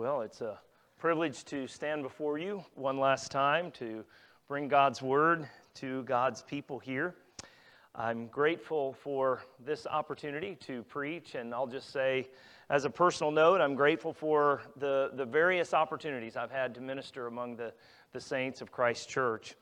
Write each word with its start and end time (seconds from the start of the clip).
Well, 0.00 0.22
it's 0.22 0.40
a 0.40 0.58
privilege 0.98 1.44
to 1.44 1.66
stand 1.66 2.02
before 2.02 2.38
you 2.38 2.64
one 2.74 2.98
last 2.98 3.30
time 3.30 3.70
to 3.72 4.02
bring 4.48 4.66
God's 4.66 5.02
word 5.02 5.46
to 5.74 6.04
God's 6.04 6.40
people 6.40 6.78
here. 6.78 7.14
I'm 7.94 8.26
grateful 8.28 8.94
for 8.94 9.42
this 9.62 9.86
opportunity 9.86 10.56
to 10.60 10.84
preach, 10.84 11.34
and 11.34 11.52
I'll 11.52 11.66
just 11.66 11.90
say, 11.92 12.28
as 12.70 12.86
a 12.86 12.90
personal 12.90 13.30
note, 13.30 13.60
I'm 13.60 13.74
grateful 13.74 14.14
for 14.14 14.62
the, 14.78 15.10
the 15.16 15.26
various 15.26 15.74
opportunities 15.74 16.34
I've 16.34 16.50
had 16.50 16.74
to 16.76 16.80
minister 16.80 17.26
among 17.26 17.56
the, 17.56 17.70
the 18.14 18.20
saints 18.22 18.62
of 18.62 18.72
Christ 18.72 19.06
Church. 19.06 19.54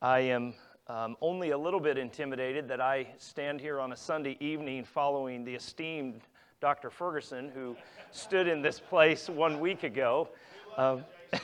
I 0.00 0.20
am 0.20 0.54
um, 0.86 1.16
only 1.20 1.50
a 1.50 1.58
little 1.58 1.80
bit 1.80 1.98
intimidated 1.98 2.68
that 2.68 2.80
I 2.80 3.08
stand 3.18 3.60
here 3.60 3.80
on 3.80 3.90
a 3.90 3.96
Sunday 3.96 4.36
evening 4.38 4.84
following 4.84 5.44
the 5.44 5.56
esteemed 5.56 6.20
Dr. 6.62 6.90
Ferguson, 6.90 7.48
who 7.48 7.76
stood 8.12 8.46
in 8.46 8.62
this 8.62 8.78
place 8.78 9.28
one 9.28 9.58
week 9.58 9.82
ago. 9.82 10.28
Um, 10.76 11.04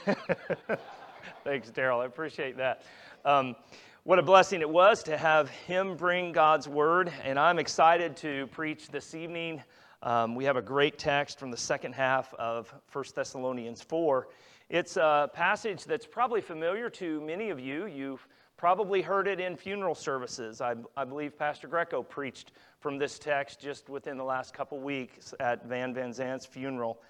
thanks, 1.43 1.73
Daryl. 1.73 2.01
I 2.01 2.07
appreciate 2.07 2.57
that. 2.59 2.83
Um, 3.25 3.57
what 4.05 4.21
a 4.21 4.23
blessing 4.23 4.61
it 4.61 4.71
was 4.71 5.03
to 5.03 5.19
have 5.19 5.51
him 5.51 5.97
bring 5.97 6.31
God's 6.31 6.69
word, 6.69 7.13
and 7.25 7.37
I'm 7.37 7.59
excited 7.59 8.17
to 8.19 8.47
preach 8.53 8.91
this 8.91 9.13
evening. 9.13 9.61
Um, 10.05 10.37
we 10.37 10.45
have 10.45 10.57
a 10.57 10.63
great 10.63 10.99
text 11.01 11.41
from 11.41 11.51
the 11.51 11.57
second 11.57 11.95
half 11.95 12.33
of 12.35 12.73
1 12.93 13.05
Thessalonians 13.13 13.83
4. 13.83 14.29
It's 14.71 14.97
a 14.97 15.29
passage 15.33 15.83
that's 15.83 16.07
probably 16.07 16.41
familiar 16.41 16.89
to 16.91 17.21
many 17.23 17.51
of 17.51 17.59
you. 17.59 17.87
You've 17.87 18.25
probably 18.59 19.01
heard 19.01 19.29
it 19.29 19.41
in 19.41 19.57
funeral 19.57 19.95
services. 19.95 20.61
I, 20.61 20.75
I 20.97 21.05
believe 21.05 21.39
Pastor 21.39 21.69
Greco 21.69 22.03
preached 22.03 22.51
from 22.81 22.99
this 22.99 23.19
text 23.19 23.61
just 23.61 23.89
within 23.89 24.19
the 24.19 24.25
last 24.25 24.53
couple 24.53 24.81
weeks 24.81 25.33
at 25.41 25.65
Van 25.65 25.95
Van 25.95 26.13
Zant's 26.13 26.45
funeral. 26.45 27.01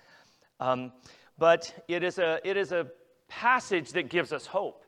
Um, 0.61 0.93
but 1.39 1.75
it 1.89 2.05
is, 2.05 2.19
a, 2.19 2.39
it 2.45 2.57
is 2.59 2.71
a 2.73 2.87
passage 3.29 3.93
that 3.93 4.11
gives 4.11 4.33
us 4.33 4.47
hope. 4.47 4.85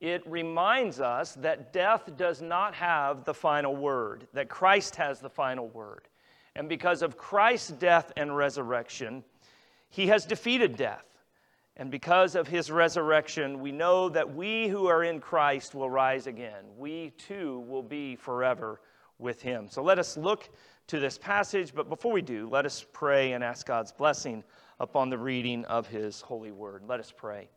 It 0.00 0.22
reminds 0.24 1.00
us 1.00 1.34
that 1.34 1.72
death 1.72 2.16
does 2.16 2.40
not 2.40 2.74
have 2.74 3.24
the 3.24 3.34
final 3.34 3.74
word, 3.74 4.28
that 4.34 4.48
Christ 4.48 4.94
has 4.96 5.18
the 5.18 5.28
final 5.28 5.66
word. 5.66 6.06
And 6.54 6.68
because 6.68 7.02
of 7.02 7.16
Christ's 7.16 7.70
death 7.70 8.12
and 8.16 8.36
resurrection, 8.36 9.24
he 9.90 10.06
has 10.06 10.24
defeated 10.24 10.76
death. 10.76 11.04
And 11.78 11.92
because 11.92 12.34
of 12.34 12.48
his 12.48 12.72
resurrection, 12.72 13.60
we 13.60 13.70
know 13.70 14.08
that 14.08 14.34
we 14.34 14.66
who 14.66 14.88
are 14.88 15.04
in 15.04 15.20
Christ 15.20 15.76
will 15.76 15.88
rise 15.88 16.26
again. 16.26 16.64
We 16.76 17.10
too 17.10 17.60
will 17.68 17.84
be 17.84 18.16
forever 18.16 18.80
with 19.18 19.40
him. 19.40 19.68
So 19.70 19.82
let 19.82 19.98
us 19.98 20.16
look 20.16 20.50
to 20.88 20.98
this 20.98 21.16
passage, 21.16 21.72
but 21.72 21.88
before 21.88 22.12
we 22.12 22.22
do, 22.22 22.48
let 22.48 22.66
us 22.66 22.84
pray 22.92 23.32
and 23.32 23.44
ask 23.44 23.64
God's 23.64 23.92
blessing 23.92 24.42
upon 24.80 25.08
the 25.08 25.18
reading 25.18 25.64
of 25.66 25.86
his 25.86 26.20
holy 26.20 26.50
word. 26.50 26.82
Let 26.88 26.98
us 26.98 27.12
pray. 27.16 27.48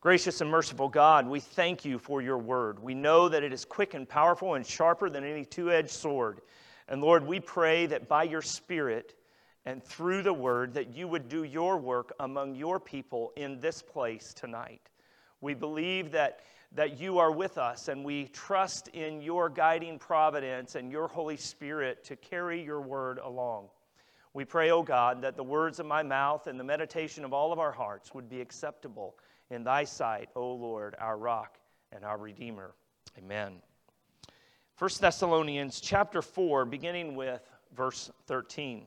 Gracious 0.00 0.40
and 0.40 0.50
merciful 0.50 0.88
God, 0.88 1.26
we 1.26 1.40
thank 1.40 1.84
you 1.84 1.98
for 1.98 2.20
your 2.20 2.38
word. 2.38 2.78
We 2.78 2.94
know 2.94 3.28
that 3.28 3.42
it 3.42 3.52
is 3.52 3.64
quick 3.64 3.94
and 3.94 4.08
powerful 4.08 4.54
and 4.54 4.66
sharper 4.66 5.08
than 5.08 5.24
any 5.24 5.44
two 5.44 5.72
edged 5.72 5.90
sword. 5.90 6.42
And 6.88 7.00
Lord, 7.00 7.26
we 7.26 7.40
pray 7.40 7.86
that 7.86 8.08
by 8.08 8.24
your 8.24 8.42
Spirit 8.42 9.14
and 9.68 9.84
through 9.84 10.22
the 10.22 10.32
word, 10.32 10.72
that 10.72 10.96
you 10.96 11.06
would 11.06 11.28
do 11.28 11.44
your 11.44 11.76
work 11.76 12.14
among 12.20 12.54
your 12.54 12.80
people 12.80 13.34
in 13.36 13.60
this 13.60 13.82
place 13.82 14.32
tonight. 14.32 14.80
We 15.42 15.52
believe 15.52 16.10
that 16.12 16.40
that 16.72 16.98
you 16.98 17.18
are 17.18 17.30
with 17.30 17.58
us, 17.58 17.88
and 17.88 18.02
we 18.02 18.28
trust 18.28 18.88
in 18.88 19.20
your 19.20 19.50
guiding 19.50 19.98
providence 19.98 20.74
and 20.74 20.90
your 20.90 21.06
Holy 21.06 21.36
Spirit 21.36 22.02
to 22.04 22.16
carry 22.16 22.62
your 22.62 22.80
word 22.80 23.18
along. 23.18 23.68
We 24.32 24.46
pray, 24.46 24.70
O 24.70 24.78
oh 24.78 24.82
God, 24.82 25.20
that 25.20 25.36
the 25.36 25.44
words 25.44 25.80
of 25.80 25.86
my 25.86 26.02
mouth 26.02 26.46
and 26.46 26.58
the 26.58 26.64
meditation 26.64 27.24
of 27.24 27.34
all 27.34 27.52
of 27.52 27.58
our 27.58 27.72
hearts 27.72 28.14
would 28.14 28.28
be 28.28 28.40
acceptable 28.40 29.16
in 29.50 29.64
thy 29.64 29.84
sight, 29.84 30.30
O 30.34 30.50
Lord, 30.52 30.94
our 30.98 31.18
rock 31.18 31.58
and 31.92 32.04
our 32.04 32.16
redeemer. 32.16 32.74
Amen. 33.18 33.60
1 34.78 34.90
Thessalonians 34.98 35.80
chapter 35.80 36.22
4 36.22 36.64
beginning 36.64 37.16
with 37.16 37.42
verse 37.74 38.10
13. 38.26 38.86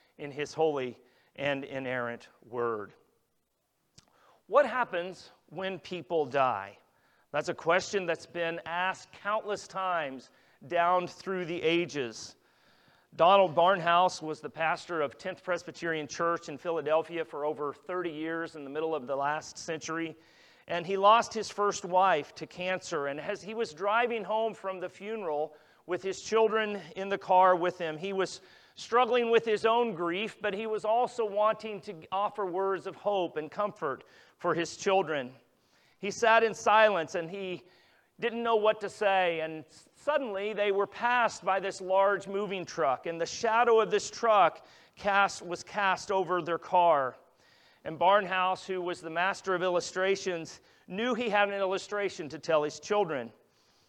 in 0.21 0.31
His 0.31 0.53
holy 0.53 0.97
and 1.35 1.63
inerrant 1.63 2.29
word. 2.49 2.93
What 4.47 4.65
happens 4.65 5.31
when 5.49 5.79
people 5.79 6.25
die? 6.25 6.77
That's 7.31 7.49
a 7.49 7.53
question 7.53 8.05
that's 8.05 8.25
been 8.25 8.59
asked 8.65 9.09
countless 9.23 9.67
times 9.67 10.29
down 10.67 11.07
through 11.07 11.45
the 11.45 11.61
ages. 11.61 12.35
Donald 13.15 13.55
Barnhouse 13.55 14.21
was 14.21 14.39
the 14.39 14.49
pastor 14.49 15.01
of 15.01 15.17
10th 15.17 15.43
Presbyterian 15.43 16.07
Church 16.07 16.49
in 16.49 16.57
Philadelphia 16.57 17.25
for 17.25 17.45
over 17.45 17.73
30 17.73 18.09
years 18.09 18.55
in 18.55 18.63
the 18.63 18.69
middle 18.69 18.93
of 18.93 19.07
the 19.07 19.15
last 19.15 19.57
century. 19.57 20.15
And 20.67 20.85
he 20.85 20.95
lost 20.95 21.33
his 21.33 21.49
first 21.49 21.83
wife 21.83 22.33
to 22.35 22.45
cancer. 22.45 23.07
And 23.07 23.19
as 23.19 23.41
he 23.41 23.53
was 23.53 23.73
driving 23.73 24.23
home 24.23 24.53
from 24.53 24.79
the 24.79 24.87
funeral 24.87 25.53
with 25.87 26.03
his 26.03 26.21
children 26.21 26.79
in 26.95 27.09
the 27.09 27.17
car 27.17 27.55
with 27.55 27.77
him, 27.77 27.97
he 27.97 28.13
was 28.13 28.39
struggling 28.75 29.29
with 29.31 29.45
his 29.45 29.65
own 29.65 29.93
grief, 29.93 30.37
but 30.41 30.53
he 30.53 30.67
was 30.67 30.85
also 30.85 31.25
wanting 31.25 31.81
to 31.81 31.93
offer 32.11 32.45
words 32.45 32.87
of 32.87 32.95
hope 32.95 33.37
and 33.37 33.51
comfort 33.51 34.03
for 34.37 34.53
his 34.53 34.77
children. 34.77 35.31
He 35.99 36.11
sat 36.11 36.43
in 36.43 36.53
silence 36.53 37.15
and 37.15 37.29
he 37.29 37.63
didn't 38.19 38.43
know 38.43 38.55
what 38.55 38.79
to 38.81 38.89
say. 38.89 39.41
And 39.41 39.65
suddenly 39.95 40.53
they 40.53 40.71
were 40.71 40.87
passed 40.87 41.43
by 41.43 41.59
this 41.59 41.81
large 41.81 42.27
moving 42.27 42.65
truck, 42.65 43.05
and 43.05 43.19
the 43.19 43.25
shadow 43.25 43.81
of 43.81 43.91
this 43.91 44.09
truck 44.09 44.65
cast, 44.95 45.45
was 45.45 45.63
cast 45.63 46.11
over 46.11 46.41
their 46.41 46.57
car. 46.57 47.15
And 47.83 47.99
Barnhouse, 47.99 48.65
who 48.65 48.81
was 48.81 49.01
the 49.01 49.09
master 49.09 49.55
of 49.55 49.63
illustrations, 49.63 50.61
knew 50.87 51.15
he 51.15 51.29
had 51.29 51.49
an 51.49 51.55
illustration 51.55 52.29
to 52.29 52.39
tell 52.39 52.63
his 52.63 52.79
children. 52.79 53.31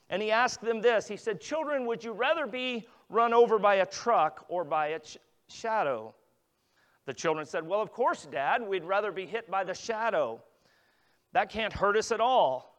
And 0.08 0.22
he 0.22 0.30
asked 0.30 0.62
them 0.62 0.80
this 0.80 1.06
He 1.06 1.16
said, 1.16 1.40
Children, 1.40 1.86
would 1.86 2.02
you 2.02 2.12
rather 2.12 2.46
be 2.46 2.86
run 3.12 3.34
over 3.34 3.58
by 3.58 3.76
a 3.76 3.86
truck 3.86 4.44
or 4.48 4.64
by 4.64 4.96
ch- 4.98 5.18
shadow? 5.48 6.14
The 7.06 7.12
children 7.12 7.46
said, 7.46 7.66
Well, 7.66 7.82
of 7.82 7.92
course, 7.92 8.26
Dad, 8.30 8.66
we'd 8.66 8.84
rather 8.84 9.12
be 9.12 9.26
hit 9.26 9.50
by 9.50 9.64
the 9.64 9.74
shadow. 9.74 10.40
That 11.32 11.50
can't 11.50 11.72
hurt 11.72 11.96
us 11.96 12.12
at 12.12 12.20
all. 12.20 12.76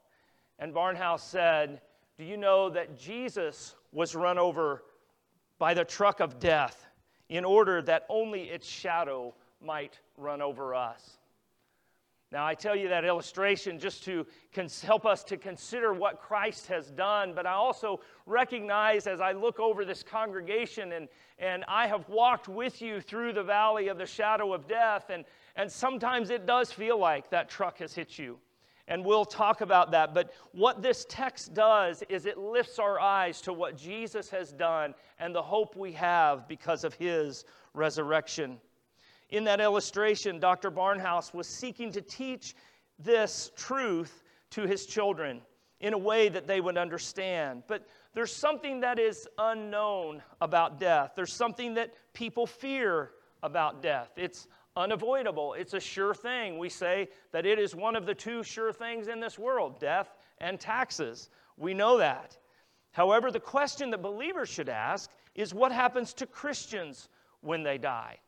And 0.60 0.74
Barnhouse 0.74 1.22
said, 1.22 1.82
Do 2.18 2.24
you 2.24 2.38
know 2.38 2.70
that 2.70 2.98
Jesus 2.98 3.76
was 3.92 4.16
run 4.16 4.38
over 4.38 4.84
by 5.60 5.74
the 5.74 5.86
truck 5.86 6.20
of 6.20 6.40
death 6.40 6.86
in 7.30 7.46
order 7.46 7.82
that 7.84 8.06
only 8.10 8.44
its 8.44 8.68
shadow 8.68 9.34
might 9.62 10.00
run 10.18 10.42
over 10.42 10.74
us? 10.76 11.18
Now, 12.34 12.48
I 12.48 12.56
tell 12.56 12.76
you 12.76 12.90
that 12.90 13.06
illustration 13.06 13.78
just 13.78 14.04
to 14.06 14.26
help 14.82 15.06
us 15.06 15.24
to 15.26 15.38
consider 15.38 15.94
what 15.94 16.20
Christ 16.20 16.66
has 16.66 16.90
done, 16.90 17.34
but 17.36 17.46
I 17.46 17.54
also 17.54 18.00
recognize 18.26 19.06
as 19.06 19.22
I 19.22 19.34
look 19.34 19.60
over 19.60 19.86
this 19.86 20.02
congregation 20.02 20.94
and, 20.94 21.10
and 21.38 21.64
I 21.68 21.86
have 21.86 22.10
walked 22.10 22.48
with 22.48 22.82
you 22.82 23.02
through 23.02 23.34
the 23.34 23.44
valley 23.44 23.88
of 23.88 24.00
the 24.00 24.08
shadow 24.08 24.52
of 24.52 24.68
death, 24.68 25.12
and, 25.12 25.26
and 25.56 25.72
sometimes 25.72 26.32
it 26.32 26.48
does 26.48 26.72
feel 26.72 26.98
like 26.98 27.30
that 27.30 27.50
truck 27.50 27.78
has 27.78 27.94
hit 27.94 28.18
you. 28.18 28.40
And 28.88 29.06
we'll 29.06 29.26
talk 29.26 29.62
about 29.62 29.92
that. 29.92 30.16
But 30.16 30.34
what 30.54 30.82
this 30.82 31.06
text 31.08 31.54
does 31.54 32.02
is 32.10 32.26
it 32.26 32.40
lifts 32.40 32.80
our 32.80 33.00
eyes 33.00 33.42
to 33.42 33.54
what 33.54 33.78
Jesus 33.78 34.32
has 34.32 34.52
done 34.52 34.96
and 35.20 35.36
the 35.36 35.42
hope 35.42 35.76
we 35.76 35.92
have 35.92 36.48
because 36.48 36.84
of 36.84 36.96
his 36.96 37.46
resurrection. 37.76 38.60
In 39.30 39.44
that 39.46 39.60
illustration, 39.60 40.40
Dr. 40.40 40.72
Barnhouse 40.72 41.34
was 41.34 41.48
seeking 41.48 41.92
to 41.92 42.02
teach 42.02 42.56
this 43.00 43.52
truth 43.56 44.24
to 44.52 44.64
his 44.64 44.86
children 44.86 45.42
in 45.80 45.94
a 45.94 45.98
way 45.98 46.30
that 46.30 46.48
they 46.48 46.62
would 46.62 46.78
understand. 46.78 47.64
But 47.68 47.88
there's 48.14 48.34
something 48.34 48.80
that 48.82 49.00
is 49.00 49.28
unknown 49.38 50.22
about 50.40 50.80
death. 50.80 51.12
There's 51.16 51.34
something 51.34 51.74
that 51.74 51.94
people 52.14 52.48
fear 52.48 53.12
about 53.42 53.82
death. 53.82 54.12
It's 54.16 54.48
unavoidable, 54.76 55.54
it's 55.54 55.74
a 55.74 55.80
sure 55.80 56.16
thing. 56.16 56.58
We 56.58 56.70
say 56.70 57.10
that 57.32 57.46
it 57.46 57.60
is 57.60 57.76
one 57.76 57.96
of 57.96 58.06
the 58.06 58.16
two 58.16 58.44
sure 58.44 58.74
things 58.74 59.08
in 59.08 59.20
this 59.20 59.38
world 59.38 59.80
death 59.80 60.16
and 60.40 60.60
taxes. 60.60 61.30
We 61.58 61.74
know 61.74 61.98
that. 61.98 62.38
However, 62.92 63.32
the 63.32 63.40
question 63.40 63.90
that 63.92 64.02
believers 64.02 64.50
should 64.50 64.70
ask 64.70 65.12
is 65.36 65.54
what 65.54 65.72
happens 65.72 66.14
to 66.14 66.26
Christians 66.26 67.10
when 67.42 67.64
they 67.64 67.78
die? 67.78 68.20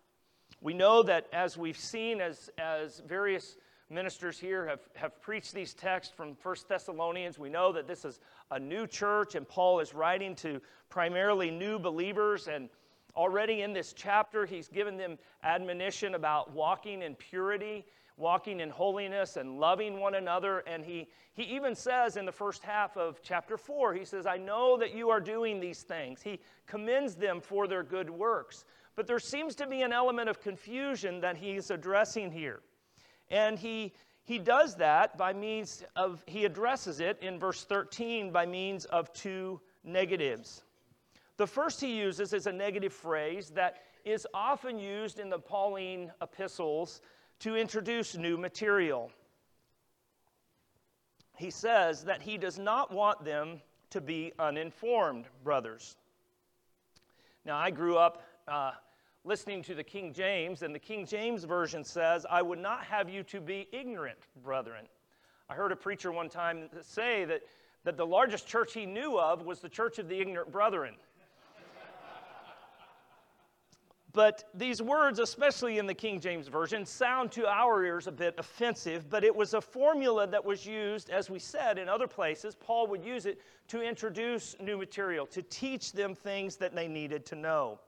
We 0.61 0.73
know 0.73 1.03
that 1.03 1.27
as 1.31 1.57
we've 1.57 1.77
seen, 1.77 2.21
as, 2.21 2.49
as 2.57 3.01
various 3.07 3.57
ministers 3.89 4.39
here 4.39 4.67
have, 4.67 4.79
have 4.95 5.21
preached 5.21 5.53
these 5.53 5.73
texts 5.73 6.13
from 6.15 6.35
First 6.35 6.67
Thessalonians. 6.67 7.37
We 7.37 7.49
know 7.49 7.71
that 7.73 7.87
this 7.87 8.05
is 8.05 8.19
a 8.51 8.59
new 8.59 8.87
church, 8.87 9.35
and 9.35 9.47
Paul 9.47 9.79
is 9.79 9.93
writing 9.93 10.35
to 10.37 10.61
primarily 10.89 11.51
new 11.51 11.77
believers. 11.77 12.47
And 12.47 12.69
already 13.15 13.61
in 13.61 13.73
this 13.73 13.93
chapter, 13.93 14.45
he's 14.45 14.67
given 14.67 14.97
them 14.97 15.17
admonition 15.43 16.15
about 16.15 16.51
walking 16.53 17.03
in 17.03 17.15
purity, 17.15 17.85
walking 18.17 18.59
in 18.59 18.69
holiness, 18.69 19.37
and 19.37 19.59
loving 19.59 19.99
one 19.99 20.15
another. 20.15 20.59
And 20.59 20.83
he, 20.83 21.07
he 21.33 21.43
even 21.43 21.75
says 21.75 22.17
in 22.17 22.25
the 22.25 22.31
first 22.31 22.63
half 22.63 22.97
of 22.97 23.21
chapter 23.21 23.57
4, 23.57 23.93
he 23.93 24.05
says, 24.05 24.25
I 24.25 24.37
know 24.37 24.77
that 24.77 24.95
you 24.95 25.09
are 25.09 25.19
doing 25.19 25.59
these 25.59 25.83
things. 25.83 26.21
He 26.23 26.39
commends 26.65 27.15
them 27.15 27.39
for 27.39 27.67
their 27.67 27.83
good 27.83 28.09
works. 28.09 28.65
But 28.95 29.07
there 29.07 29.19
seems 29.19 29.55
to 29.55 29.67
be 29.67 29.81
an 29.81 29.91
element 29.91 30.29
of 30.29 30.41
confusion 30.41 31.19
that 31.21 31.37
he's 31.37 31.69
addressing 31.69 32.31
here. 32.31 32.61
And 33.29 33.59
he, 33.59 33.93
he 34.23 34.39
does 34.39 34.75
that 34.75 35.17
by 35.17 35.33
means 35.33 35.83
of, 35.95 36.23
he 36.27 36.45
addresses 36.45 36.99
it 36.99 37.17
in 37.21 37.39
verse 37.39 37.63
13 37.63 38.31
by 38.31 38.45
means 38.45 38.85
of 38.85 39.11
two 39.13 39.59
negatives. 39.83 40.63
The 41.37 41.47
first 41.47 41.81
he 41.81 41.97
uses 41.97 42.31
is 42.31 42.47
a 42.47 42.51
negative 42.51 42.93
phrase 42.93 43.49
that 43.51 43.83
is 44.05 44.25
often 44.33 44.79
used 44.79 45.19
in 45.19 45.29
the 45.29 45.39
Pauline 45.39 46.11
epistles 46.21 47.01
to 47.39 47.57
introduce 47.57 48.15
new 48.15 48.37
material. 48.37 49.11
He 51.37 51.49
says 51.49 52.05
that 52.05 52.21
he 52.21 52.37
does 52.37 52.57
not 52.57 52.93
want 52.93 53.25
them 53.25 53.61
to 53.89 53.99
be 53.99 54.31
uninformed, 54.39 55.25
brothers. 55.43 55.97
Now, 57.45 57.57
I 57.57 57.71
grew 57.71 57.97
up 57.97 58.23
uh, 58.47 58.71
listening 59.25 59.63
to 59.63 59.73
the 59.73 59.83
King 59.83 60.13
James, 60.13 60.61
and 60.61 60.73
the 60.73 60.79
King 60.79 61.03
James 61.03 61.43
Version 61.45 61.83
says, 61.83 62.27
I 62.29 62.43
would 62.43 62.59
not 62.59 62.83
have 62.83 63.09
you 63.09 63.23
to 63.23 63.41
be 63.41 63.67
ignorant, 63.71 64.19
brethren. 64.43 64.85
I 65.49 65.55
heard 65.55 65.71
a 65.71 65.75
preacher 65.75 66.11
one 66.11 66.29
time 66.29 66.69
say 66.81 67.25
that, 67.25 67.41
that 67.85 67.97
the 67.97 68.05
largest 68.05 68.47
church 68.47 68.73
he 68.73 68.85
knew 68.85 69.17
of 69.17 69.43
was 69.43 69.59
the 69.59 69.69
Church 69.69 69.97
of 69.97 70.07
the 70.07 70.19
Ignorant 70.19 70.51
Brethren. 70.51 70.93
but 74.13 74.43
these 74.53 74.79
words, 74.79 75.17
especially 75.17 75.79
in 75.79 75.87
the 75.87 75.93
King 75.93 76.19
James 76.19 76.47
Version, 76.47 76.85
sound 76.85 77.31
to 77.31 77.47
our 77.47 77.83
ears 77.83 78.05
a 78.05 78.11
bit 78.11 78.35
offensive, 78.37 79.09
but 79.09 79.23
it 79.23 79.35
was 79.35 79.55
a 79.55 79.61
formula 79.61 80.27
that 80.27 80.45
was 80.45 80.67
used, 80.67 81.09
as 81.09 81.31
we 81.31 81.39
said 81.39 81.79
in 81.79 81.89
other 81.89 82.07
places. 82.07 82.53
Paul 82.53 82.85
would 82.87 83.03
use 83.03 83.25
it 83.25 83.41
to 83.69 83.81
introduce 83.81 84.55
new 84.61 84.77
material, 84.77 85.25
to 85.27 85.41
teach 85.41 85.93
them 85.93 86.13
things 86.13 86.57
that 86.57 86.75
they 86.75 86.87
needed 86.87 87.25
to 87.25 87.35
know. 87.35 87.79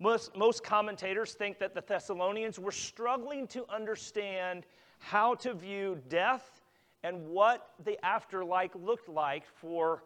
Most, 0.00 0.36
most 0.36 0.62
commentators 0.62 1.32
think 1.32 1.58
that 1.58 1.74
the 1.74 1.82
Thessalonians 1.86 2.58
were 2.58 2.72
struggling 2.72 3.46
to 3.48 3.64
understand 3.68 4.64
how 5.00 5.34
to 5.36 5.54
view 5.54 6.00
death 6.08 6.60
and 7.02 7.26
what 7.28 7.70
the 7.84 8.04
afterlife 8.04 8.74
looked 8.74 9.08
like 9.08 9.44
for 9.46 10.04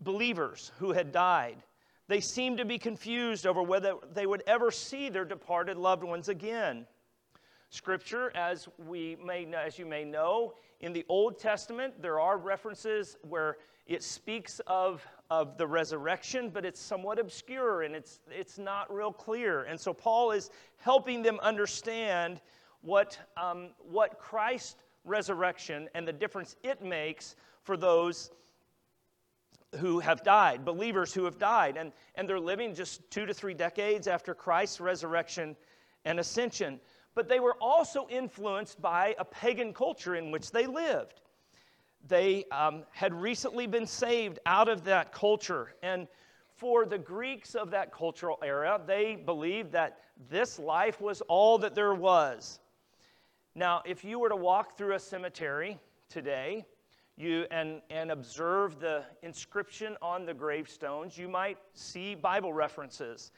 believers 0.00 0.72
who 0.78 0.92
had 0.92 1.12
died. 1.12 1.56
They 2.08 2.20
seemed 2.20 2.58
to 2.58 2.64
be 2.64 2.78
confused 2.78 3.46
over 3.46 3.62
whether 3.62 3.94
they 4.12 4.26
would 4.26 4.42
ever 4.46 4.70
see 4.70 5.08
their 5.08 5.24
departed 5.24 5.76
loved 5.76 6.04
ones 6.04 6.28
again. 6.28 6.86
Scripture, 7.70 8.30
as, 8.36 8.68
we 8.78 9.16
may, 9.24 9.46
as 9.54 9.78
you 9.78 9.86
may 9.86 10.04
know, 10.04 10.54
in 10.80 10.92
the 10.92 11.04
Old 11.08 11.38
Testament, 11.38 12.00
there 12.00 12.20
are 12.20 12.36
references 12.36 13.16
where 13.22 13.56
it 13.86 14.02
speaks 14.02 14.60
of, 14.66 15.04
of 15.30 15.56
the 15.56 15.66
resurrection, 15.66 16.50
but 16.50 16.64
it's 16.64 16.80
somewhat 16.80 17.18
obscure 17.18 17.82
and 17.82 17.94
it's, 17.94 18.20
it's 18.30 18.58
not 18.58 18.92
real 18.94 19.12
clear. 19.12 19.62
And 19.62 19.80
so 19.80 19.92
Paul 19.92 20.32
is 20.32 20.50
helping 20.76 21.22
them 21.22 21.38
understand 21.40 22.40
what, 22.82 23.18
um, 23.36 23.70
what 23.78 24.18
Christ's 24.18 24.76
resurrection 25.04 25.88
and 25.94 26.06
the 26.06 26.12
difference 26.12 26.56
it 26.62 26.82
makes 26.82 27.36
for 27.62 27.76
those 27.76 28.30
who 29.78 29.98
have 29.98 30.22
died, 30.22 30.64
believers 30.64 31.12
who 31.12 31.24
have 31.24 31.38
died. 31.38 31.76
And, 31.76 31.92
and 32.14 32.28
they're 32.28 32.38
living 32.38 32.74
just 32.74 33.10
two 33.10 33.26
to 33.26 33.34
three 33.34 33.54
decades 33.54 34.06
after 34.06 34.34
Christ's 34.34 34.80
resurrection 34.80 35.56
and 36.04 36.20
ascension. 36.20 36.80
But 37.14 37.28
they 37.28 37.40
were 37.40 37.56
also 37.60 38.06
influenced 38.10 38.80
by 38.80 39.14
a 39.18 39.24
pagan 39.24 39.72
culture 39.72 40.14
in 40.16 40.30
which 40.30 40.50
they 40.50 40.66
lived 40.66 41.20
they 42.06 42.44
um, 42.50 42.84
had 42.90 43.14
recently 43.14 43.66
been 43.66 43.86
saved 43.86 44.38
out 44.46 44.68
of 44.68 44.84
that 44.84 45.12
culture. 45.12 45.74
And 45.82 46.06
for 46.56 46.84
the 46.84 46.98
Greeks 46.98 47.54
of 47.54 47.70
that 47.70 47.92
cultural 47.92 48.38
era, 48.42 48.80
they 48.86 49.16
believed 49.16 49.72
that 49.72 49.98
this 50.28 50.58
life 50.58 51.00
was 51.00 51.20
all 51.22 51.58
that 51.58 51.74
there 51.74 51.94
was. 51.94 52.60
Now, 53.54 53.82
if 53.84 54.04
you 54.04 54.18
were 54.18 54.28
to 54.28 54.36
walk 54.36 54.76
through 54.76 54.94
a 54.94 54.98
cemetery 54.98 55.78
today 56.08 56.64
you, 57.16 57.46
and, 57.50 57.80
and 57.90 58.10
observe 58.10 58.80
the 58.80 59.04
inscription 59.22 59.96
on 60.02 60.26
the 60.26 60.34
gravestones, 60.34 61.16
you 61.16 61.28
might 61.28 61.58
see 61.72 62.14
Bible 62.14 62.52
references 62.52 63.30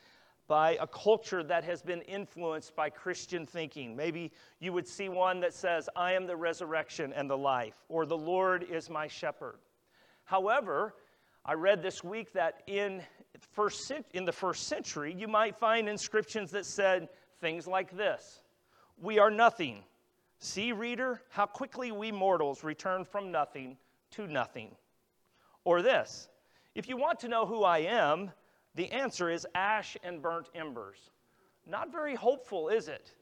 by 0.48 0.76
a 0.80 0.86
culture 0.86 1.42
that 1.42 1.64
has 1.64 1.82
been 1.82 2.02
influenced 2.02 2.76
by 2.76 2.88
Christian 2.88 3.46
thinking. 3.46 3.96
Maybe 3.96 4.32
you 4.60 4.72
would 4.72 4.86
see 4.86 5.08
one 5.08 5.40
that 5.40 5.54
says, 5.54 5.88
I 5.96 6.12
am 6.12 6.26
the 6.26 6.36
resurrection 6.36 7.12
and 7.12 7.28
the 7.28 7.36
life, 7.36 7.74
or 7.88 8.06
the 8.06 8.16
Lord 8.16 8.62
is 8.62 8.88
my 8.88 9.08
shepherd. 9.08 9.58
However, 10.24 10.94
I 11.44 11.54
read 11.54 11.82
this 11.82 12.02
week 12.04 12.32
that 12.32 12.62
in, 12.66 13.02
first, 13.52 13.92
in 14.12 14.24
the 14.24 14.32
first 14.32 14.68
century, 14.68 15.14
you 15.16 15.28
might 15.28 15.56
find 15.56 15.88
inscriptions 15.88 16.50
that 16.52 16.66
said 16.66 17.08
things 17.40 17.66
like 17.66 17.96
this 17.96 18.40
We 19.00 19.18
are 19.18 19.30
nothing. 19.30 19.82
See, 20.38 20.72
reader, 20.72 21.22
how 21.30 21.46
quickly 21.46 21.92
we 21.92 22.12
mortals 22.12 22.62
return 22.62 23.04
from 23.04 23.32
nothing 23.32 23.78
to 24.12 24.26
nothing. 24.26 24.76
Or 25.64 25.82
this 25.82 26.28
If 26.74 26.88
you 26.88 26.96
want 26.96 27.20
to 27.20 27.28
know 27.28 27.46
who 27.46 27.62
I 27.64 27.78
am, 27.78 28.32
the 28.76 28.90
answer 28.92 29.30
is 29.30 29.46
ash 29.54 29.96
and 30.04 30.22
burnt 30.22 30.48
embers. 30.54 31.10
Not 31.66 31.90
very 31.90 32.14
hopeful, 32.14 32.68
is 32.68 32.88
it? 32.88 33.12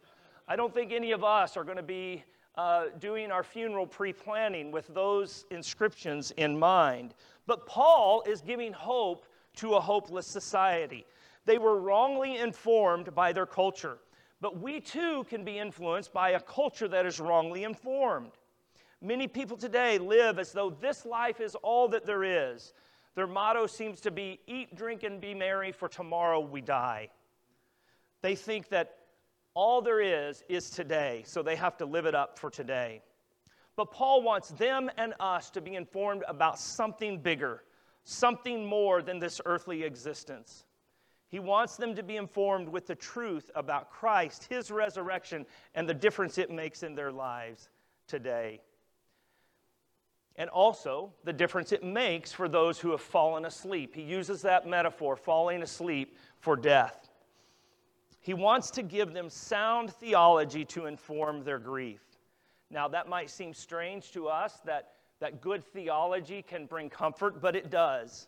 I 0.46 0.56
don't 0.56 0.74
think 0.74 0.92
any 0.92 1.12
of 1.12 1.24
us 1.24 1.56
are 1.56 1.64
going 1.64 1.78
to 1.78 1.82
be 1.82 2.22
uh, 2.56 2.86
doing 3.00 3.30
our 3.30 3.42
funeral 3.42 3.86
pre 3.86 4.12
planning 4.12 4.70
with 4.70 4.86
those 4.88 5.46
inscriptions 5.50 6.32
in 6.32 6.58
mind. 6.58 7.14
But 7.46 7.66
Paul 7.66 8.22
is 8.26 8.40
giving 8.40 8.72
hope 8.72 9.26
to 9.56 9.74
a 9.74 9.80
hopeless 9.80 10.26
society. 10.26 11.06
They 11.46 11.58
were 11.58 11.80
wrongly 11.80 12.38
informed 12.38 13.14
by 13.14 13.32
their 13.32 13.46
culture, 13.46 13.98
but 14.40 14.58
we 14.58 14.80
too 14.80 15.24
can 15.28 15.44
be 15.44 15.58
influenced 15.58 16.12
by 16.12 16.30
a 16.30 16.40
culture 16.40 16.88
that 16.88 17.06
is 17.06 17.20
wrongly 17.20 17.64
informed. 17.64 18.32
Many 19.00 19.28
people 19.28 19.56
today 19.56 19.98
live 19.98 20.38
as 20.38 20.52
though 20.52 20.70
this 20.70 21.04
life 21.04 21.40
is 21.40 21.54
all 21.56 21.88
that 21.88 22.06
there 22.06 22.24
is, 22.24 22.72
their 23.14 23.26
motto 23.26 23.66
seems 23.66 24.00
to 24.00 24.10
be 24.10 24.40
eat, 24.46 24.74
drink, 24.74 25.02
and 25.04 25.20
be 25.20 25.34
merry, 25.34 25.70
for 25.72 25.88
tomorrow 25.88 26.40
we 26.40 26.60
die. 26.60 27.10
They 28.22 28.34
think 28.34 28.68
that 28.70 28.96
all 29.54 29.80
there 29.82 30.00
is 30.00 30.42
is 30.48 30.70
today, 30.70 31.22
so 31.26 31.42
they 31.42 31.56
have 31.56 31.76
to 31.76 31.86
live 31.86 32.06
it 32.06 32.14
up 32.14 32.38
for 32.38 32.50
today. 32.50 33.02
But 33.76 33.92
Paul 33.92 34.22
wants 34.22 34.50
them 34.50 34.90
and 34.96 35.14
us 35.20 35.50
to 35.50 35.60
be 35.60 35.74
informed 35.76 36.24
about 36.26 36.58
something 36.58 37.18
bigger, 37.18 37.62
something 38.04 38.66
more 38.66 39.02
than 39.02 39.18
this 39.18 39.40
earthly 39.44 39.84
existence. 39.84 40.64
He 41.28 41.38
wants 41.38 41.76
them 41.76 41.94
to 41.96 42.02
be 42.02 42.16
informed 42.16 42.68
with 42.68 42.86
the 42.86 42.94
truth 42.94 43.50
about 43.54 43.90
Christ, 43.90 44.46
his 44.48 44.70
resurrection, 44.70 45.46
and 45.74 45.88
the 45.88 45.94
difference 45.94 46.38
it 46.38 46.50
makes 46.50 46.82
in 46.82 46.94
their 46.94 47.12
lives 47.12 47.68
today 48.06 48.60
and 50.36 50.50
also 50.50 51.12
the 51.24 51.32
difference 51.32 51.72
it 51.72 51.84
makes 51.84 52.32
for 52.32 52.48
those 52.48 52.78
who 52.78 52.90
have 52.90 53.00
fallen 53.00 53.44
asleep. 53.44 53.94
He 53.94 54.02
uses 54.02 54.42
that 54.42 54.66
metaphor, 54.66 55.16
falling 55.16 55.62
asleep, 55.62 56.16
for 56.40 56.56
death. 56.56 57.08
He 58.20 58.34
wants 58.34 58.70
to 58.72 58.82
give 58.82 59.12
them 59.12 59.28
sound 59.28 59.92
theology 59.92 60.64
to 60.66 60.86
inform 60.86 61.44
their 61.44 61.58
grief. 61.58 62.00
Now, 62.70 62.88
that 62.88 63.08
might 63.08 63.30
seem 63.30 63.54
strange 63.54 64.12
to 64.12 64.28
us 64.28 64.60
that, 64.64 64.92
that 65.20 65.40
good 65.40 65.62
theology 65.62 66.42
can 66.42 66.66
bring 66.66 66.90
comfort, 66.90 67.40
but 67.40 67.54
it 67.54 67.70
does. 67.70 68.26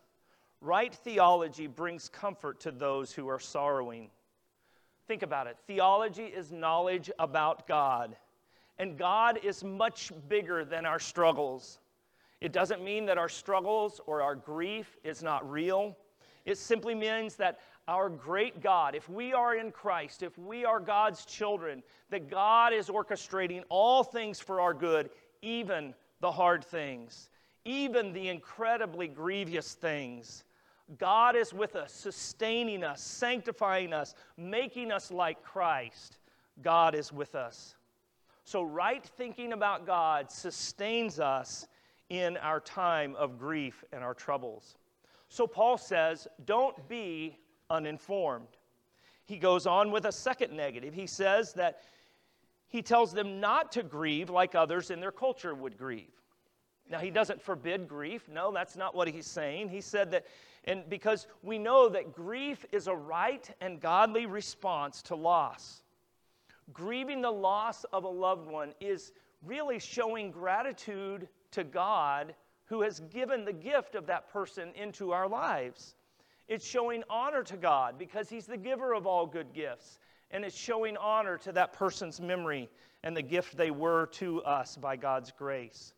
Right 0.60 0.94
theology 0.94 1.66
brings 1.66 2.08
comfort 2.08 2.60
to 2.60 2.70
those 2.70 3.12
who 3.12 3.26
are 3.28 3.40
sorrowing. 3.40 4.10
Think 5.08 5.22
about 5.22 5.46
it. 5.46 5.56
Theology 5.66 6.24
is 6.24 6.52
knowledge 6.52 7.10
about 7.18 7.66
God, 7.66 8.16
and 8.78 8.98
God 8.98 9.38
is 9.42 9.64
much 9.64 10.12
bigger 10.28 10.64
than 10.64 10.84
our 10.84 10.98
struggles. 10.98 11.78
It 12.40 12.52
doesn't 12.52 12.82
mean 12.82 13.06
that 13.06 13.18
our 13.18 13.28
struggles 13.28 14.00
or 14.06 14.22
our 14.22 14.34
grief 14.34 14.96
is 15.04 15.22
not 15.22 15.48
real. 15.50 15.96
It 16.44 16.58
simply 16.58 16.94
means 16.94 17.36
that 17.36 17.58
our 17.88 18.08
great 18.08 18.60
God, 18.60 18.94
if 18.94 19.08
we 19.08 19.32
are 19.32 19.54
in 19.56 19.70
Christ, 19.70 20.22
if 20.22 20.36
we 20.38 20.64
are 20.64 20.80
God's 20.80 21.24
children, 21.24 21.82
that 22.10 22.30
God 22.30 22.72
is 22.72 22.88
orchestrating 22.88 23.62
all 23.68 24.02
things 24.02 24.40
for 24.40 24.60
our 24.60 24.74
good, 24.74 25.10
even 25.42 25.94
the 26.20 26.32
hard 26.32 26.64
things, 26.64 27.30
even 27.64 28.12
the 28.12 28.28
incredibly 28.28 29.08
grievous 29.08 29.74
things. 29.74 30.44
God 30.98 31.34
is 31.36 31.52
with 31.52 31.74
us, 31.74 31.92
sustaining 31.92 32.84
us, 32.84 33.02
sanctifying 33.02 33.92
us, 33.92 34.14
making 34.36 34.92
us 34.92 35.10
like 35.10 35.42
Christ. 35.42 36.18
God 36.62 36.94
is 36.94 37.12
with 37.12 37.34
us. 37.34 37.74
So, 38.44 38.62
right 38.62 39.04
thinking 39.04 39.52
about 39.52 39.86
God 39.86 40.30
sustains 40.30 41.18
us 41.18 41.66
in 42.08 42.36
our 42.38 42.60
time 42.60 43.14
of 43.16 43.38
grief 43.38 43.84
and 43.92 44.02
our 44.02 44.14
troubles. 44.14 44.76
So, 45.28 45.46
Paul 45.46 45.76
says, 45.76 46.28
don't 46.44 46.88
be 46.88 47.36
uninformed. 47.68 48.48
He 49.24 49.38
goes 49.38 49.66
on 49.66 49.90
with 49.90 50.04
a 50.04 50.12
second 50.12 50.52
negative. 50.56 50.94
He 50.94 51.06
says 51.06 51.52
that 51.54 51.80
he 52.68 52.80
tells 52.80 53.12
them 53.12 53.40
not 53.40 53.72
to 53.72 53.82
grieve 53.82 54.30
like 54.30 54.54
others 54.54 54.90
in 54.90 55.00
their 55.00 55.12
culture 55.12 55.54
would 55.54 55.76
grieve. 55.76 56.12
Now, 56.88 56.98
he 56.98 57.10
doesn't 57.10 57.42
forbid 57.42 57.88
grief. 57.88 58.28
No, 58.32 58.52
that's 58.52 58.76
not 58.76 58.94
what 58.94 59.08
he's 59.08 59.26
saying. 59.26 59.68
He 59.68 59.80
said 59.80 60.12
that, 60.12 60.26
and 60.64 60.88
because 60.88 61.26
we 61.42 61.58
know 61.58 61.88
that 61.88 62.14
grief 62.14 62.64
is 62.70 62.86
a 62.86 62.94
right 62.94 63.48
and 63.60 63.80
godly 63.80 64.26
response 64.26 65.02
to 65.02 65.16
loss. 65.16 65.82
Grieving 66.72 67.22
the 67.22 67.30
loss 67.30 67.84
of 67.92 68.04
a 68.04 68.08
loved 68.08 68.48
one 68.48 68.72
is 68.80 69.12
really 69.44 69.80
showing 69.80 70.30
gratitude 70.30 71.28
to 71.56 71.64
God 71.64 72.34
who 72.66 72.82
has 72.82 73.00
given 73.12 73.44
the 73.44 73.52
gift 73.52 73.94
of 73.94 74.06
that 74.06 74.30
person 74.32 74.70
into 74.74 75.12
our 75.12 75.28
lives. 75.28 75.96
It's 76.48 76.66
showing 76.66 77.02
honor 77.08 77.42
to 77.44 77.56
God 77.56 77.98
because 77.98 78.28
He's 78.28 78.46
the 78.46 78.56
giver 78.56 78.92
of 78.92 79.06
all 79.06 79.26
good 79.26 79.52
gifts. 79.52 79.98
And 80.30 80.44
it's 80.44 80.56
showing 80.56 80.96
honor 80.96 81.38
to 81.38 81.52
that 81.52 81.72
person's 81.72 82.20
memory 82.20 82.68
and 83.02 83.16
the 83.16 83.22
gift 83.22 83.56
they 83.56 83.70
were 83.70 84.06
to 84.06 84.42
us 84.42 84.76
by 84.76 84.96
God's 84.96 85.32
grace. 85.32 85.94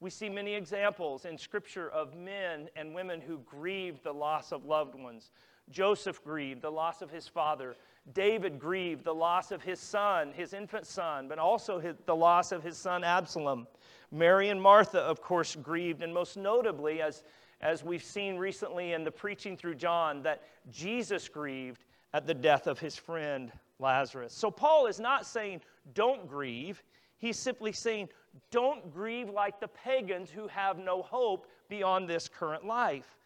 We 0.00 0.10
see 0.10 0.28
many 0.28 0.54
examples 0.54 1.24
in 1.24 1.38
Scripture 1.38 1.88
of 1.90 2.14
men 2.14 2.68
and 2.76 2.94
women 2.94 3.20
who 3.20 3.38
grieved 3.46 4.02
the 4.02 4.12
loss 4.12 4.52
of 4.52 4.64
loved 4.64 4.94
ones. 4.94 5.30
Joseph 5.70 6.22
grieved 6.24 6.62
the 6.62 6.70
loss 6.70 7.00
of 7.00 7.10
his 7.10 7.28
father. 7.28 7.76
David 8.12 8.58
grieved 8.58 9.04
the 9.04 9.14
loss 9.14 9.52
of 9.52 9.62
his 9.62 9.78
son, 9.78 10.32
his 10.32 10.52
infant 10.52 10.86
son, 10.86 11.28
but 11.28 11.38
also 11.38 11.78
his, 11.78 11.96
the 12.06 12.16
loss 12.16 12.50
of 12.52 12.62
his 12.62 12.76
son 12.76 13.04
Absalom. 13.04 13.66
Mary 14.10 14.48
and 14.48 14.60
Martha, 14.60 14.98
of 14.98 15.22
course, 15.22 15.54
grieved, 15.56 16.02
and 16.02 16.12
most 16.12 16.36
notably, 16.36 17.02
as, 17.02 17.22
as 17.60 17.84
we've 17.84 18.02
seen 18.02 18.36
recently 18.36 18.92
in 18.92 19.04
the 19.04 19.10
preaching 19.10 19.56
through 19.56 19.76
John, 19.76 20.22
that 20.22 20.42
Jesus 20.70 21.28
grieved 21.28 21.84
at 22.12 22.26
the 22.26 22.34
death 22.34 22.66
of 22.66 22.78
his 22.78 22.96
friend 22.96 23.52
Lazarus. 23.78 24.32
So 24.32 24.50
Paul 24.50 24.86
is 24.86 24.98
not 24.98 25.26
saying 25.26 25.60
don't 25.94 26.28
grieve. 26.28 26.82
He's 27.18 27.38
simply 27.38 27.72
saying 27.72 28.08
don't 28.50 28.92
grieve 28.92 29.28
like 29.28 29.60
the 29.60 29.68
pagans 29.68 30.30
who 30.30 30.48
have 30.48 30.78
no 30.78 31.02
hope 31.02 31.46
beyond 31.68 32.08
this 32.08 32.28
current 32.28 32.64
life. 32.64 33.16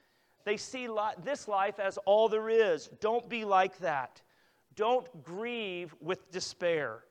They 0.44 0.56
see 0.56 0.88
li- 0.88 1.14
this 1.22 1.48
life 1.48 1.78
as 1.78 1.98
all 1.98 2.28
there 2.28 2.48
is. 2.50 2.88
Don't 3.00 3.28
be 3.28 3.44
like 3.44 3.78
that. 3.78 4.20
Don't 4.76 5.24
grieve 5.24 5.94
with 6.00 6.30
despair. 6.30 7.04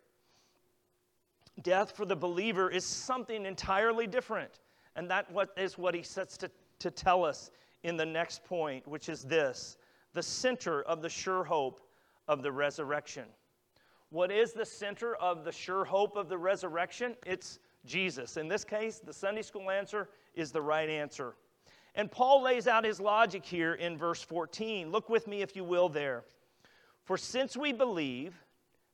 Death 1.62 1.96
for 1.96 2.06
the 2.06 2.16
believer 2.16 2.70
is 2.70 2.84
something 2.84 3.46
entirely 3.46 4.08
different. 4.08 4.60
And 4.96 5.10
that 5.10 5.28
is 5.58 5.78
what 5.78 5.96
he 5.96 6.04
sets 6.04 6.38
to, 6.38 6.52
to 6.80 6.92
tell 6.92 7.24
us 7.24 7.52
in 7.84 7.98
the 7.98 8.06
next 8.06 8.44
point, 8.44 8.88
which 8.88 9.10
is 9.10 9.24
this 9.24 9.78
the 10.14 10.24
center 10.24 10.84
of 10.84 11.02
the 11.02 11.10
sure 11.10 11.44
hope 11.44 11.82
of 12.28 12.44
the 12.44 12.52
resurrection. 12.52 13.26
What 14.10 14.32
is 14.32 14.54
the 14.54 14.66
center 14.66 15.16
of 15.16 15.44
the 15.44 15.52
sure 15.52 15.84
hope 15.84 16.16
of 16.16 16.30
the 16.30 16.38
resurrection? 16.38 17.16
It's 17.26 17.58
Jesus. 17.86 18.38
In 18.38 18.48
this 18.48 18.64
case, 18.64 19.00
the 19.00 19.14
Sunday 19.14 19.42
school 19.42 19.72
answer 19.72 20.10
is 20.36 20.52
the 20.52 20.62
right 20.62 20.88
answer. 20.88 21.36
And 21.96 22.12
Paul 22.12 22.44
lays 22.44 22.68
out 22.68 22.86
his 22.86 23.00
logic 23.00 23.44
here 23.44 23.74
in 23.74 23.98
verse 23.98 24.22
14. 24.22 24.92
Look 24.92 25.10
with 25.10 25.28
me, 25.28 25.42
if 25.42 25.56
you 25.56 25.64
will, 25.64 25.90
there. 25.90 26.24
For 27.04 27.18
since 27.18 27.58
we 27.58 27.74
believe 27.74 28.34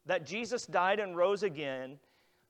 that 0.05 0.25
Jesus 0.25 0.65
died 0.65 0.99
and 0.99 1.15
rose 1.15 1.43
again, 1.43 1.99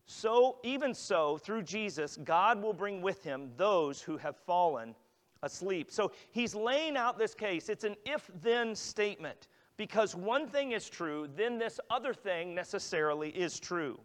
so, 0.06 0.58
even 0.64 0.96
so, 0.96 1.38
through 1.38 1.64
Jesus, 1.64 2.18
God 2.24 2.62
will 2.64 2.74
bring 2.74 3.02
with 3.02 3.24
him 3.24 3.52
those 3.58 4.02
who 4.02 4.18
have 4.18 4.36
fallen 4.36 4.96
asleep. 5.44 5.92
So 5.92 6.12
he's 6.32 6.56
laying 6.56 6.98
out 6.98 7.20
this 7.20 7.36
case. 7.36 7.70
It's 7.70 7.84
an 7.84 7.96
if 8.06 8.30
then 8.42 8.74
statement. 8.74 9.48
Because 9.78 10.16
one 10.16 10.48
thing 10.48 10.72
is 10.72 10.90
true, 10.90 11.30
then 11.36 11.58
this 11.58 11.80
other 11.90 12.14
thing 12.14 12.56
necessarily 12.56 13.30
is 13.30 13.60
true. 13.60 14.00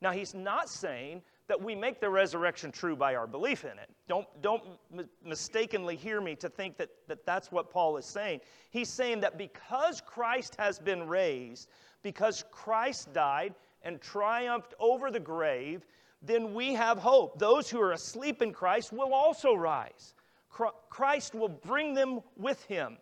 Now, 0.00 0.12
he's 0.12 0.34
not 0.34 0.68
saying 0.68 1.22
that 1.48 1.60
we 1.60 1.74
make 1.74 2.00
the 2.00 2.08
resurrection 2.08 2.70
true 2.70 2.94
by 2.94 3.14
our 3.14 3.26
belief 3.26 3.64
in 3.64 3.78
it. 3.78 3.90
Don't, 4.06 4.26
don't 4.42 4.62
m- 4.96 5.08
mistakenly 5.24 5.96
hear 5.96 6.20
me 6.20 6.36
to 6.36 6.48
think 6.48 6.76
that, 6.76 6.90
that 7.08 7.24
that's 7.26 7.50
what 7.50 7.70
Paul 7.70 7.96
is 7.96 8.06
saying. 8.06 8.40
He's 8.70 8.90
saying 8.90 9.20
that 9.20 9.38
because 9.38 10.00
Christ 10.00 10.56
has 10.58 10.78
been 10.78 11.08
raised, 11.08 11.68
because 12.02 12.44
Christ 12.50 13.12
died, 13.12 13.54
and 13.82 14.00
triumphed 14.00 14.74
over 14.78 15.10
the 15.10 15.20
grave, 15.20 15.86
then 16.20 16.52
we 16.52 16.74
have 16.74 16.98
hope. 16.98 17.38
Those 17.38 17.70
who 17.70 17.80
are 17.80 17.92
asleep 17.92 18.42
in 18.42 18.52
Christ 18.52 18.92
will 18.92 19.14
also 19.14 19.54
rise. 19.54 20.14
Christ 20.90 21.34
will 21.34 21.48
bring 21.48 21.94
them 21.94 22.20
with 22.36 22.62
him. 22.64 22.98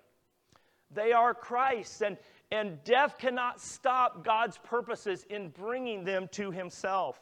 They 0.92 1.12
are 1.12 1.34
Christ's, 1.34 2.02
and, 2.02 2.18
and 2.52 2.82
death 2.84 3.18
cannot 3.18 3.60
stop 3.60 4.24
God's 4.24 4.58
purposes 4.58 5.24
in 5.30 5.48
bringing 5.48 6.04
them 6.04 6.28
to 6.32 6.50
himself. 6.50 7.20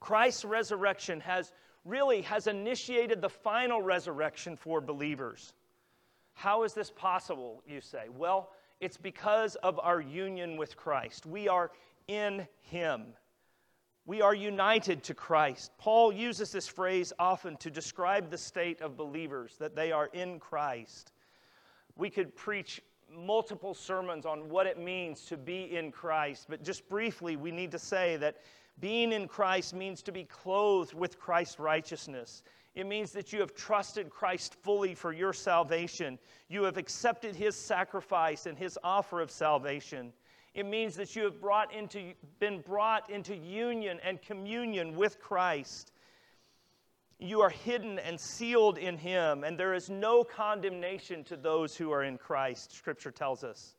Christ's 0.00 0.44
resurrection 0.44 1.20
has 1.20 1.52
really 1.84 2.22
has 2.22 2.46
initiated 2.46 3.20
the 3.20 3.28
final 3.28 3.80
resurrection 3.80 4.56
for 4.56 4.80
believers. 4.80 5.52
How 6.34 6.64
is 6.64 6.72
this 6.72 6.90
possible, 6.90 7.62
you 7.66 7.80
say? 7.80 8.08
Well, 8.16 8.50
it's 8.80 8.96
because 8.96 9.56
of 9.56 9.78
our 9.82 10.00
union 10.00 10.56
with 10.56 10.76
Christ. 10.76 11.26
We 11.26 11.48
are 11.48 11.70
in 12.08 12.46
Him. 12.62 13.14
We 14.06 14.22
are 14.22 14.34
united 14.34 15.02
to 15.04 15.14
Christ. 15.14 15.70
Paul 15.78 16.12
uses 16.12 16.50
this 16.50 16.66
phrase 16.66 17.12
often 17.18 17.56
to 17.58 17.70
describe 17.70 18.30
the 18.30 18.38
state 18.38 18.80
of 18.80 18.96
believers, 18.96 19.56
that 19.58 19.76
they 19.76 19.92
are 19.92 20.06
in 20.12 20.40
Christ. 20.40 21.12
We 21.96 22.10
could 22.10 22.34
preach 22.34 22.80
multiple 23.14 23.74
sermons 23.74 24.24
on 24.24 24.48
what 24.48 24.66
it 24.66 24.78
means 24.78 25.26
to 25.26 25.36
be 25.36 25.76
in 25.76 25.92
Christ, 25.92 26.46
but 26.48 26.64
just 26.64 26.88
briefly, 26.88 27.36
we 27.36 27.50
need 27.50 27.70
to 27.72 27.78
say 27.78 28.16
that 28.16 28.38
being 28.80 29.12
in 29.12 29.28
Christ 29.28 29.74
means 29.74 30.02
to 30.02 30.12
be 30.12 30.24
clothed 30.24 30.94
with 30.94 31.18
Christ's 31.18 31.58
righteousness. 31.58 32.42
It 32.74 32.86
means 32.86 33.12
that 33.12 33.32
you 33.32 33.40
have 33.40 33.54
trusted 33.54 34.10
Christ 34.10 34.54
fully 34.54 34.94
for 34.94 35.12
your 35.12 35.32
salvation. 35.32 36.18
You 36.48 36.62
have 36.64 36.76
accepted 36.76 37.34
his 37.34 37.56
sacrifice 37.56 38.46
and 38.46 38.56
his 38.56 38.78
offer 38.82 39.20
of 39.20 39.30
salvation. 39.30 40.12
It 40.54 40.66
means 40.66 40.96
that 40.96 41.14
you 41.14 41.24
have 41.24 41.40
brought 41.40 41.72
into, 41.72 42.12
been 42.38 42.60
brought 42.60 43.08
into 43.10 43.36
union 43.36 44.00
and 44.04 44.20
communion 44.20 44.96
with 44.96 45.20
Christ. 45.20 45.92
You 47.18 47.40
are 47.42 47.50
hidden 47.50 47.98
and 47.98 48.18
sealed 48.18 48.78
in 48.78 48.96
Him, 48.96 49.44
and 49.44 49.58
there 49.58 49.74
is 49.74 49.90
no 49.90 50.24
condemnation 50.24 51.22
to 51.24 51.36
those 51.36 51.76
who 51.76 51.92
are 51.92 52.02
in 52.02 52.18
Christ, 52.18 52.72
Scripture 52.72 53.10
tells 53.10 53.44
us. 53.44 53.76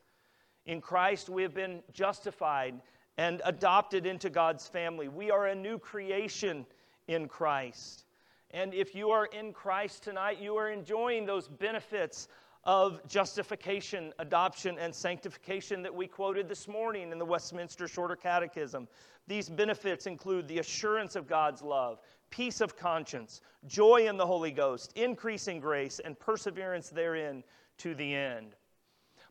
In 0.65 0.79
Christ, 0.79 1.27
we 1.27 1.41
have 1.41 1.53
been 1.53 1.81
justified 1.91 2.79
and 3.18 3.41
adopted 3.46 4.06
into 4.06 4.30
God's 4.30 4.68
family. 4.68 5.08
We 5.08 5.32
are 5.32 5.48
a 5.48 5.56
new 5.56 5.77
creation 5.77 6.65
in 7.08 7.27
Christ. 7.27 8.06
And 8.51 8.74
if 8.74 8.94
you 8.96 9.12
are 9.12 9.25
in 9.27 9.53
Christ 9.53 10.03
tonight, 10.03 10.39
you 10.41 10.56
are 10.56 10.70
enjoying 10.70 11.25
those 11.25 11.48
benefits 11.48 12.27
of 12.63 13.06
justification, 13.08 14.13
adoption, 14.20 14.77
and 14.77 14.94
sanctification 14.94 15.82
that 15.82 15.94
we 15.94 16.06
quoted 16.06 16.48
this 16.48 16.68
morning 16.68 17.12
in 17.12 17.18
the 17.18 17.25
Westminster 17.25 17.88
Shorter 17.88 18.15
Catechism. 18.15 18.88
These 19.27 19.50
benefits 19.50 20.06
include 20.06 20.48
the 20.48 20.60
assurance 20.60 21.15
of 21.15 21.27
God's 21.27 21.62
love, 21.62 22.00
peace 22.30 22.62
of 22.62 22.77
conscience, 22.77 23.41
joy 23.68 24.08
in 24.08 24.18
the 24.18 24.25
Holy 24.25 24.51
Ghost, 24.51 24.91
increasing 24.96 25.60
grace, 25.60 26.00
and 26.03 26.20
perseverance 26.20 26.89
therein 26.89 27.44
to 27.77 27.96
the 27.96 28.13
end. 28.13 28.56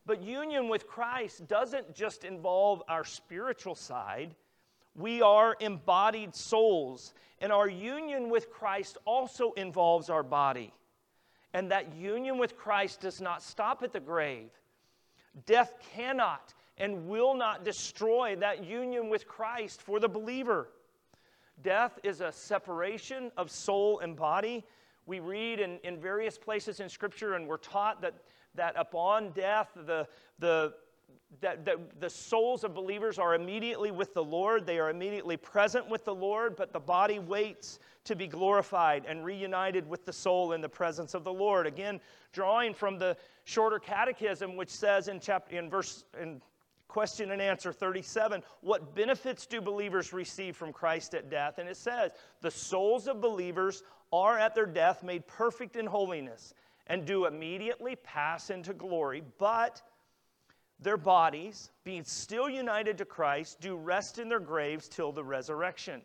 But 0.06 0.22
union 0.22 0.68
with 0.68 0.86
Christ 0.86 1.46
doesn't 1.46 1.94
just 1.94 2.24
involve 2.24 2.82
our 2.88 3.04
spiritual 3.04 3.74
side. 3.74 4.34
We 4.94 5.22
are 5.22 5.56
embodied 5.60 6.34
souls, 6.34 7.14
and 7.40 7.52
our 7.52 7.68
union 7.68 8.28
with 8.28 8.50
Christ 8.50 8.98
also 9.04 9.52
involves 9.52 10.10
our 10.10 10.22
body. 10.22 10.72
And 11.52 11.70
that 11.70 11.94
union 11.94 12.38
with 12.38 12.56
Christ 12.56 13.00
does 13.00 13.20
not 13.20 13.42
stop 13.42 13.82
at 13.82 13.92
the 13.92 14.00
grave. 14.00 14.50
Death 15.46 15.74
cannot 15.94 16.54
and 16.78 17.08
will 17.08 17.34
not 17.34 17.64
destroy 17.64 18.36
that 18.36 18.64
union 18.64 19.10
with 19.10 19.28
Christ 19.28 19.82
for 19.82 20.00
the 20.00 20.08
believer. 20.08 20.68
Death 21.62 21.98
is 22.02 22.20
a 22.20 22.32
separation 22.32 23.30
of 23.36 23.50
soul 23.50 24.00
and 24.00 24.16
body. 24.16 24.64
We 25.06 25.20
read 25.20 25.60
in, 25.60 25.78
in 25.84 26.00
various 26.00 26.38
places 26.38 26.80
in 26.80 26.88
Scripture, 26.88 27.34
and 27.34 27.46
we're 27.46 27.58
taught 27.58 28.00
that, 28.00 28.14
that 28.54 28.74
upon 28.76 29.30
death, 29.30 29.68
the, 29.74 30.06
the, 30.38 30.74
that, 31.40 31.64
that 31.64 32.00
the 32.00 32.10
souls 32.10 32.64
of 32.64 32.74
believers 32.74 33.18
are 33.18 33.34
immediately 33.34 33.90
with 33.90 34.14
the 34.14 34.24
Lord. 34.24 34.66
They 34.66 34.78
are 34.78 34.90
immediately 34.90 35.36
present 35.36 35.88
with 35.88 36.04
the 36.04 36.14
Lord, 36.14 36.56
but 36.56 36.72
the 36.72 36.80
body 36.80 37.18
waits 37.18 37.78
to 38.04 38.16
be 38.16 38.26
glorified 38.26 39.04
and 39.06 39.24
reunited 39.24 39.88
with 39.88 40.04
the 40.04 40.12
soul 40.12 40.52
in 40.52 40.60
the 40.60 40.68
presence 40.68 41.14
of 41.14 41.22
the 41.24 41.32
Lord. 41.32 41.66
Again, 41.66 42.00
drawing 42.32 42.74
from 42.74 42.98
the 42.98 43.16
shorter 43.44 43.78
catechism, 43.78 44.56
which 44.56 44.70
says 44.70 45.08
in 45.08 45.20
chapter 45.20 45.56
in 45.56 45.70
verse 45.70 46.04
in 46.20 46.40
question 46.88 47.30
and 47.30 47.40
answer 47.40 47.72
37 47.72 48.42
what 48.62 48.96
benefits 48.96 49.46
do 49.46 49.60
believers 49.60 50.12
receive 50.12 50.56
from 50.56 50.72
christ 50.72 51.14
at 51.14 51.30
death 51.30 51.58
and 51.58 51.68
it 51.68 51.76
says 51.76 52.10
the 52.40 52.50
souls 52.50 53.06
of 53.06 53.20
believers 53.20 53.84
are 54.12 54.36
at 54.36 54.56
their 54.56 54.66
death 54.66 55.04
made 55.04 55.24
perfect 55.28 55.76
in 55.76 55.86
holiness 55.86 56.52
and 56.90 57.06
do 57.06 57.24
immediately 57.24 57.96
pass 57.96 58.50
into 58.50 58.74
glory 58.74 59.22
but 59.38 59.80
their 60.78 60.98
bodies 60.98 61.70
being 61.84 62.04
still 62.04 62.50
united 62.50 62.98
to 62.98 63.06
christ 63.06 63.58
do 63.60 63.76
rest 63.76 64.18
in 64.18 64.28
their 64.28 64.40
graves 64.40 64.88
till 64.88 65.12
the 65.12 65.24
resurrection 65.24 66.02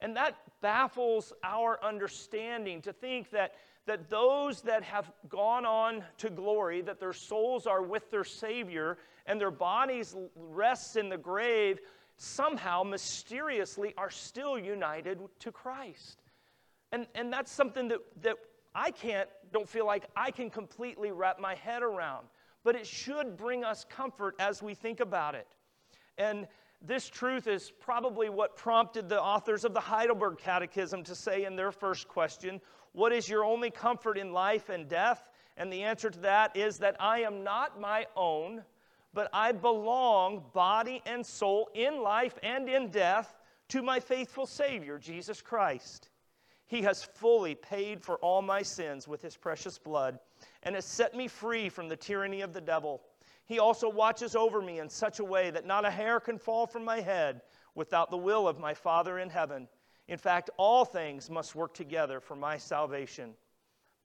and 0.00 0.16
that 0.16 0.36
baffles 0.62 1.32
our 1.42 1.82
understanding 1.82 2.80
to 2.80 2.92
think 2.92 3.30
that 3.30 3.54
that 3.86 4.08
those 4.08 4.60
that 4.62 4.84
have 4.84 5.10
gone 5.28 5.66
on 5.66 6.04
to 6.18 6.30
glory, 6.30 6.80
that 6.80 7.00
their 7.00 7.12
souls 7.12 7.66
are 7.66 7.82
with 7.82 8.08
their 8.10 8.22
Savior 8.22 8.98
and 9.26 9.40
their 9.40 9.50
bodies 9.50 10.14
rests 10.36 10.94
in 10.96 11.08
the 11.08 11.18
grave, 11.18 11.80
somehow 12.16 12.82
mysteriously 12.82 13.94
are 13.96 14.10
still 14.10 14.58
united 14.58 15.18
to 15.40 15.50
Christ. 15.50 16.22
And, 16.92 17.06
and 17.14 17.32
that's 17.32 17.50
something 17.50 17.88
that, 17.88 17.98
that 18.22 18.36
I 18.74 18.90
can't, 18.90 19.28
don't 19.52 19.68
feel 19.68 19.86
like 19.86 20.04
I 20.16 20.30
can 20.30 20.50
completely 20.50 21.12
wrap 21.12 21.40
my 21.40 21.54
head 21.54 21.82
around. 21.82 22.26
But 22.62 22.76
it 22.76 22.86
should 22.86 23.36
bring 23.36 23.64
us 23.64 23.86
comfort 23.88 24.34
as 24.38 24.62
we 24.62 24.74
think 24.74 25.00
about 25.00 25.34
it. 25.34 25.46
And 26.18 26.46
this 26.82 27.08
truth 27.08 27.46
is 27.46 27.72
probably 27.80 28.28
what 28.28 28.56
prompted 28.56 29.08
the 29.08 29.20
authors 29.20 29.64
of 29.64 29.74
the 29.74 29.80
Heidelberg 29.80 30.38
Catechism 30.38 31.04
to 31.04 31.14
say 31.14 31.44
in 31.44 31.56
their 31.56 31.72
first 31.72 32.08
question 32.08 32.60
what 32.92 33.12
is 33.12 33.28
your 33.28 33.44
only 33.44 33.70
comfort 33.70 34.18
in 34.18 34.32
life 34.32 34.68
and 34.68 34.88
death? 34.88 35.28
And 35.56 35.72
the 35.72 35.82
answer 35.82 36.10
to 36.10 36.18
that 36.20 36.56
is 36.56 36.78
that 36.78 36.96
I 36.98 37.20
am 37.20 37.44
not 37.44 37.80
my 37.80 38.06
own, 38.16 38.62
but 39.14 39.28
I 39.32 39.52
belong, 39.52 40.44
body 40.52 41.02
and 41.06 41.24
soul, 41.24 41.70
in 41.74 42.02
life 42.02 42.38
and 42.42 42.68
in 42.68 42.88
death, 42.88 43.38
to 43.68 43.82
my 43.82 44.00
faithful 44.00 44.46
Savior, 44.46 44.98
Jesus 44.98 45.40
Christ. 45.40 46.09
He 46.70 46.82
has 46.82 47.02
fully 47.02 47.56
paid 47.56 48.00
for 48.00 48.14
all 48.18 48.42
my 48.42 48.62
sins 48.62 49.08
with 49.08 49.20
his 49.20 49.36
precious 49.36 49.76
blood 49.76 50.20
and 50.62 50.76
has 50.76 50.84
set 50.84 51.16
me 51.16 51.26
free 51.26 51.68
from 51.68 51.88
the 51.88 51.96
tyranny 51.96 52.42
of 52.42 52.52
the 52.52 52.60
devil. 52.60 53.02
He 53.44 53.58
also 53.58 53.88
watches 53.88 54.36
over 54.36 54.62
me 54.62 54.78
in 54.78 54.88
such 54.88 55.18
a 55.18 55.24
way 55.24 55.50
that 55.50 55.66
not 55.66 55.84
a 55.84 55.90
hair 55.90 56.20
can 56.20 56.38
fall 56.38 56.68
from 56.68 56.84
my 56.84 57.00
head 57.00 57.40
without 57.74 58.08
the 58.08 58.16
will 58.16 58.46
of 58.46 58.60
my 58.60 58.72
Father 58.72 59.18
in 59.18 59.28
heaven. 59.28 59.66
In 60.06 60.16
fact, 60.16 60.48
all 60.58 60.84
things 60.84 61.28
must 61.28 61.56
work 61.56 61.74
together 61.74 62.20
for 62.20 62.36
my 62.36 62.56
salvation. 62.56 63.34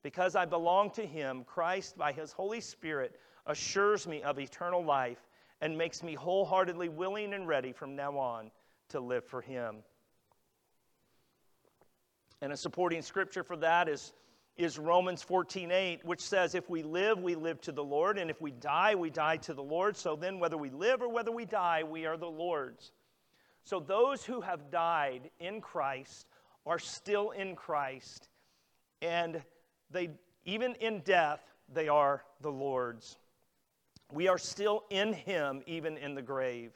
Because 0.02 0.34
I 0.34 0.44
belong 0.44 0.90
to 0.90 1.06
Him, 1.06 1.44
Christ, 1.44 1.96
by 1.96 2.10
His 2.10 2.32
Holy 2.32 2.60
Spirit, 2.60 3.20
assures 3.46 4.08
me 4.08 4.24
of 4.24 4.40
eternal 4.40 4.84
life 4.84 5.28
and 5.60 5.78
makes 5.78 6.02
me 6.02 6.14
wholeheartedly 6.14 6.88
willing 6.88 7.32
and 7.32 7.46
ready 7.46 7.70
from 7.70 7.94
now 7.94 8.18
on 8.18 8.50
to 8.88 8.98
live 8.98 9.24
for 9.24 9.40
Him. 9.40 9.84
And 12.42 12.52
a 12.52 12.56
supporting 12.56 13.02
scripture 13.02 13.42
for 13.42 13.56
that 13.58 13.88
is, 13.88 14.12
is 14.56 14.78
Romans 14.78 15.22
14 15.22 15.70
8, 15.70 16.04
which 16.04 16.20
says, 16.20 16.54
If 16.54 16.68
we 16.68 16.82
live, 16.82 17.18
we 17.18 17.34
live 17.34 17.60
to 17.62 17.72
the 17.72 17.84
Lord, 17.84 18.18
and 18.18 18.30
if 18.30 18.40
we 18.40 18.50
die, 18.50 18.94
we 18.94 19.10
die 19.10 19.38
to 19.38 19.54
the 19.54 19.62
Lord. 19.62 19.96
So 19.96 20.16
then, 20.16 20.38
whether 20.38 20.56
we 20.56 20.70
live 20.70 21.02
or 21.02 21.08
whether 21.08 21.32
we 21.32 21.44
die, 21.44 21.82
we 21.82 22.06
are 22.06 22.16
the 22.16 22.26
Lord's. 22.26 22.92
So 23.64 23.80
those 23.80 24.24
who 24.24 24.40
have 24.42 24.70
died 24.70 25.30
in 25.40 25.60
Christ 25.60 26.28
are 26.66 26.78
still 26.78 27.30
in 27.30 27.56
Christ, 27.56 28.28
and 29.02 29.42
they 29.90 30.10
even 30.44 30.74
in 30.76 31.00
death 31.00 31.40
they 31.72 31.88
are 31.88 32.24
the 32.40 32.50
Lord's. 32.50 33.18
We 34.12 34.28
are 34.28 34.38
still 34.38 34.84
in 34.90 35.12
him 35.12 35.62
even 35.66 35.96
in 35.96 36.14
the 36.14 36.22
grave. 36.22 36.72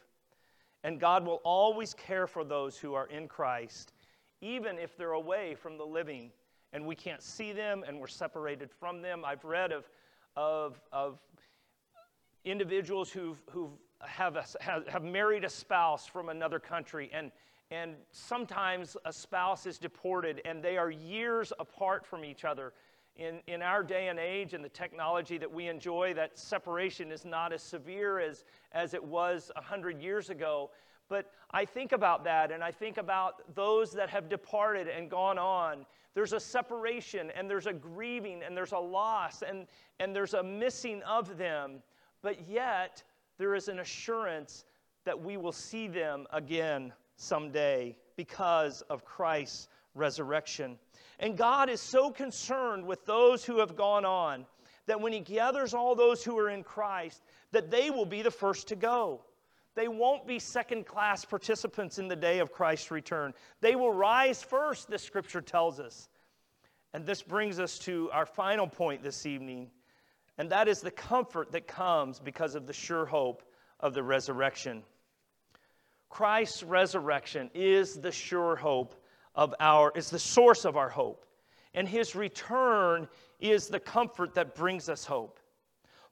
And 0.83 0.99
God 0.99 1.25
will 1.25 1.41
always 1.45 1.95
care 1.95 2.27
for 2.27 2.43
those 2.43 2.77
who 2.77 2.95
are 2.95 3.07
in 3.07 3.29
Christ, 3.29 3.93
even 4.41 4.79
if 4.79 4.97
they're 4.97 5.13
away 5.13 5.55
from 5.55 5.77
the 5.77 5.85
living 5.85 6.31
and 6.73 6.87
we 6.87 6.95
can't 6.95 7.23
see 7.23 7.53
them 7.53 7.85
and 7.87 7.99
we're 7.99 8.07
separated 8.07 8.71
from 8.71 9.03
them. 9.03 9.25
I've 9.25 9.45
read 9.45 9.73
of, 9.73 9.89
of, 10.37 10.81
of 10.93 11.19
individuals 12.45 13.11
who've, 13.11 13.43
who've 13.51 13.73
have, 14.03 14.37
have, 14.61 14.87
have 14.89 15.03
married 15.03 15.45
a 15.45 15.49
spouse 15.49 16.07
from 16.07 16.29
another 16.29 16.59
country, 16.59 17.11
and, 17.13 17.31
and 17.71 17.95
sometimes 18.13 18.97
a 19.05 19.13
spouse 19.13 19.67
is 19.67 19.79
deported, 19.79 20.41
and 20.45 20.63
they 20.63 20.77
are 20.77 20.91
years 20.91 21.53
apart 21.59 22.07
from 22.07 22.25
each 22.25 22.45
other. 22.45 22.73
In, 23.17 23.41
in 23.47 23.61
our 23.61 23.83
day 23.83 24.09
and 24.09 24.19
age 24.19 24.55
and 24.55 24.65
the 24.65 24.71
technology 24.71 25.37
that 25.37 25.53
we 25.53 25.69
enjoy, 25.69 26.15
that 26.15 26.39
separation 26.39 27.13
is 27.13 27.25
not 27.25 27.53
as 27.53 27.63
severe 27.63 28.19
as, 28.19 28.45
as 28.73 28.95
it 28.95 29.03
was 29.03 29.51
100 29.57 30.01
years 30.01 30.31
ago. 30.31 30.71
But 31.11 31.31
I 31.51 31.65
think 31.65 31.91
about 31.91 32.25
that, 32.25 32.53
and 32.53 32.63
I 32.63 32.71
think 32.71 32.97
about 32.97 33.55
those 33.55 33.91
that 33.93 34.09
have 34.09 34.29
departed 34.29 34.87
and 34.87 35.11
gone 35.11 35.39
on. 35.39 35.85
There's 36.15 36.33
a 36.33 36.41
separation, 36.41 37.31
and 37.37 37.51
there's 37.51 37.67
a 37.67 37.73
grieving, 37.73 38.43
and 38.43 38.57
there's 38.57 38.73
a 38.73 38.79
loss, 38.79 39.43
and, 39.43 39.67
and 39.99 40.15
there's 40.15 40.35
a 40.35 40.43
missing 40.43 41.03
of 41.03 41.37
them. 41.37 41.83
But 42.23 42.49
yet, 42.49 43.03
there 43.39 43.57
is 43.57 43.67
an 43.67 43.81
assurance 43.81 44.65
that 45.05 45.21
we 45.21 45.37
will 45.37 45.53
see 45.53 45.89
them 45.89 46.27
again 46.33 46.93
someday 47.17 47.97
because 48.17 48.83
of 48.83 49.05
Christ's 49.05 49.69
resurrection. 49.97 50.79
And 51.19 51.37
God 51.37 51.69
is 51.69 51.81
so 51.81 52.11
concerned 52.13 52.87
with 52.87 53.05
those 53.05 53.45
who 53.45 53.59
have 53.59 53.75
gone 53.77 54.05
on 54.05 54.47
that 54.87 55.01
when 55.01 55.13
he 55.13 55.21
gathers 55.21 55.75
all 55.75 55.97
those 55.97 56.23
who 56.23 56.39
are 56.39 56.51
in 56.51 56.63
Christ, 56.63 57.23
that 57.51 57.71
they 57.71 57.91
will 57.91 58.07
be 58.07 58.23
the 58.23 58.31
first 58.31 58.69
to 58.69 58.77
go. 58.77 59.23
They 59.75 59.89
won't 59.89 60.27
be 60.27 60.39
second 60.39 60.87
class 60.87 61.25
participants 61.25 61.99
in 61.99 62.09
the 62.09 62.17
day 62.17 62.41
of 62.41 62.53
Christ's 62.53 62.91
return. 62.91 63.33
They 63.61 63.77
will 63.77 63.93
rise 63.93 64.43
first, 64.43 64.91
the 64.91 64.99
scripture 64.99 65.41
tells 65.41 65.81
us. 65.81 66.09
And 66.93 67.07
this 67.07 67.23
brings 67.23 67.61
us 67.61 67.79
to 67.81 68.11
our 68.13 68.27
final 68.27 68.67
point 68.67 69.03
this 69.03 69.27
evening 69.27 69.71
and 70.41 70.49
that 70.53 70.69
is 70.69 70.81
the 70.81 70.91
comfort 70.91 71.53
that 71.53 71.67
comes 71.67 72.19
because 72.19 72.55
of 72.55 72.67
the 72.67 72.73
sure 72.73 73.05
hope 73.05 73.43
of 73.79 73.93
the 73.93 74.03
resurrection. 74.03 74.83
Christ's 76.09 76.63
resurrection 76.63 77.51
is 77.53 77.97
the 77.97 78.11
sure 78.11 78.57
hope 78.57 78.95
of 79.35 79.55
our, 79.61 79.93
is 79.95 80.09
the 80.09 80.19
source 80.19 80.65
of 80.65 80.79
our 80.79 80.89
hope. 80.89 81.27
And 81.75 81.87
his 81.87 82.15
return 82.15 83.07
is 83.39 83.67
the 83.67 83.81
comfort 83.81 84.33
that 84.37 84.55
brings 84.55 84.89
us 84.89 85.05
hope. 85.05 85.40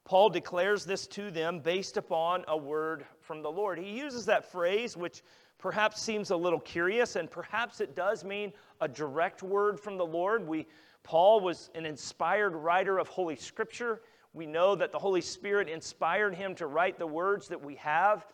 Paul 0.08 0.30
declares 0.30 0.86
this 0.86 1.06
to 1.08 1.30
them 1.30 1.60
based 1.60 1.98
upon 1.98 2.42
a 2.48 2.56
word 2.56 3.04
from 3.20 3.42
the 3.42 3.50
Lord. 3.50 3.78
He 3.78 3.90
uses 3.90 4.24
that 4.24 4.50
phrase, 4.50 4.96
which 4.96 5.22
perhaps 5.58 6.00
seems 6.00 6.30
a 6.30 6.36
little 6.36 6.60
curious, 6.60 7.16
and 7.16 7.30
perhaps 7.30 7.82
it 7.82 7.94
does 7.94 8.24
mean 8.24 8.54
a 8.80 8.88
direct 8.88 9.42
word 9.42 9.78
from 9.78 9.98
the 9.98 10.06
Lord. 10.06 10.48
We, 10.48 10.66
Paul 11.02 11.40
was 11.40 11.68
an 11.74 11.84
inspired 11.84 12.54
writer 12.54 12.98
of 12.98 13.06
Holy 13.08 13.36
Scripture. 13.36 14.00
We 14.32 14.46
know 14.46 14.74
that 14.76 14.92
the 14.92 14.98
Holy 14.98 15.20
Spirit 15.20 15.68
inspired 15.68 16.34
him 16.34 16.54
to 16.54 16.68
write 16.68 16.98
the 16.98 17.06
words 17.06 17.46
that 17.48 17.62
we 17.62 17.74
have. 17.74 18.26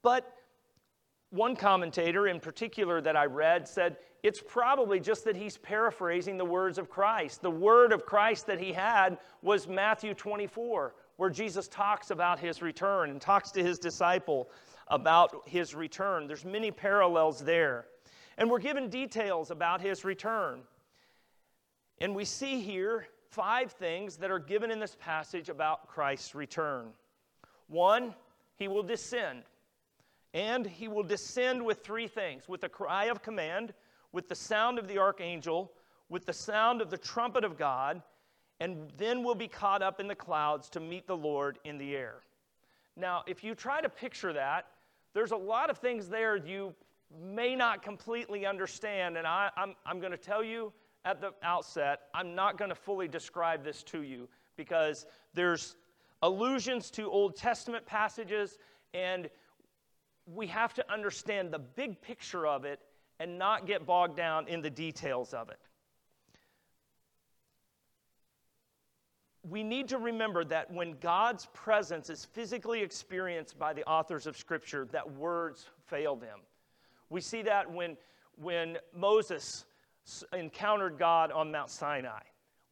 But 0.00 0.32
one 1.30 1.56
commentator 1.56 2.28
in 2.28 2.38
particular 2.38 3.00
that 3.00 3.16
I 3.16 3.24
read 3.24 3.66
said 3.66 3.96
it's 4.22 4.42
probably 4.46 5.00
just 5.00 5.24
that 5.24 5.36
he's 5.36 5.58
paraphrasing 5.58 6.36
the 6.36 6.44
words 6.44 6.78
of 6.78 6.88
Christ. 6.88 7.42
The 7.42 7.50
word 7.50 7.92
of 7.92 8.06
Christ 8.06 8.46
that 8.46 8.60
he 8.60 8.72
had 8.72 9.18
was 9.42 9.66
Matthew 9.66 10.14
24, 10.14 10.94
where 11.16 11.30
Jesus 11.30 11.66
talks 11.66 12.10
about 12.10 12.38
his 12.38 12.62
return 12.62 13.10
and 13.10 13.20
talks 13.20 13.50
to 13.52 13.62
his 13.62 13.78
disciple 13.78 14.48
about 14.88 15.48
his 15.48 15.74
return. 15.74 16.28
There's 16.28 16.44
many 16.44 16.70
parallels 16.70 17.40
there. 17.40 17.86
And 18.38 18.48
we're 18.48 18.60
given 18.60 18.88
details 18.88 19.50
about 19.50 19.80
his 19.80 20.04
return. 20.04 20.60
And 21.98 22.14
we 22.14 22.24
see 22.24 22.60
here 22.60 23.08
five 23.30 23.72
things 23.72 24.16
that 24.18 24.30
are 24.30 24.38
given 24.38 24.70
in 24.70 24.78
this 24.78 24.96
passage 25.00 25.48
about 25.48 25.88
Christ's 25.88 26.34
return. 26.34 26.88
One, 27.68 28.14
he 28.56 28.68
will 28.68 28.82
descend. 28.82 29.42
And 30.34 30.66
he 30.66 30.88
will 30.88 31.02
descend 31.02 31.64
with 31.64 31.82
three 31.82 32.06
things 32.06 32.48
with 32.48 32.64
a 32.64 32.68
cry 32.68 33.06
of 33.06 33.22
command, 33.22 33.74
with 34.12 34.28
the 34.28 34.34
sound 34.34 34.78
of 34.78 34.88
the 34.88 34.98
archangel, 34.98 35.72
with 36.08 36.26
the 36.26 36.32
sound 36.32 36.80
of 36.80 36.90
the 36.90 36.98
trumpet 36.98 37.44
of 37.44 37.56
God, 37.58 38.02
and 38.60 38.92
then 38.96 39.24
we'll 39.24 39.34
be 39.34 39.48
caught 39.48 39.82
up 39.82 39.98
in 39.98 40.06
the 40.06 40.14
clouds 40.14 40.68
to 40.70 40.80
meet 40.80 41.06
the 41.06 41.16
Lord 41.16 41.58
in 41.64 41.78
the 41.78 41.96
air. 41.96 42.16
Now, 42.96 43.24
if 43.26 43.42
you 43.42 43.54
try 43.54 43.80
to 43.80 43.88
picture 43.88 44.32
that, 44.34 44.66
there's 45.14 45.32
a 45.32 45.36
lot 45.36 45.70
of 45.70 45.78
things 45.78 46.08
there 46.08 46.36
you 46.36 46.74
may 47.20 47.56
not 47.56 47.82
completely 47.82 48.46
understand, 48.46 49.16
and 49.16 49.26
I, 49.26 49.50
am 49.56 49.70
I'm, 49.70 49.74
I'm 49.86 50.00
going 50.00 50.12
to 50.12 50.18
tell 50.18 50.44
you 50.44 50.72
at 51.04 51.20
the 51.20 51.32
outset, 51.42 52.02
I'm 52.14 52.34
not 52.34 52.56
going 52.58 52.68
to 52.68 52.74
fully 52.74 53.08
describe 53.08 53.64
this 53.64 53.82
to 53.84 54.02
you 54.02 54.28
because 54.56 55.06
there's 55.34 55.76
allusions 56.22 56.90
to 56.92 57.10
Old 57.10 57.36
Testament 57.36 57.84
passages, 57.84 58.58
and 58.94 59.28
we 60.26 60.46
have 60.46 60.72
to 60.74 60.92
understand 60.92 61.50
the 61.50 61.58
big 61.58 62.00
picture 62.00 62.46
of 62.46 62.64
it 62.64 62.80
and 63.22 63.38
not 63.38 63.68
get 63.68 63.86
bogged 63.86 64.16
down 64.16 64.48
in 64.48 64.60
the 64.60 64.68
details 64.68 65.32
of 65.32 65.48
it. 65.48 65.60
We 69.48 69.62
need 69.62 69.88
to 69.90 69.98
remember 69.98 70.42
that 70.46 70.72
when 70.72 70.96
God's 70.98 71.46
presence 71.52 72.10
is 72.10 72.24
physically 72.24 72.82
experienced 72.82 73.56
by 73.56 73.74
the 73.74 73.84
authors 73.84 74.26
of 74.26 74.36
Scripture, 74.36 74.88
that 74.90 75.08
words 75.12 75.70
fail 75.86 76.16
them. 76.16 76.40
We 77.10 77.20
see 77.20 77.42
that 77.42 77.70
when, 77.70 77.96
when 78.34 78.78
Moses 78.92 79.66
encountered 80.32 80.98
God 80.98 81.30
on 81.30 81.52
Mount 81.52 81.70
Sinai. 81.70 82.22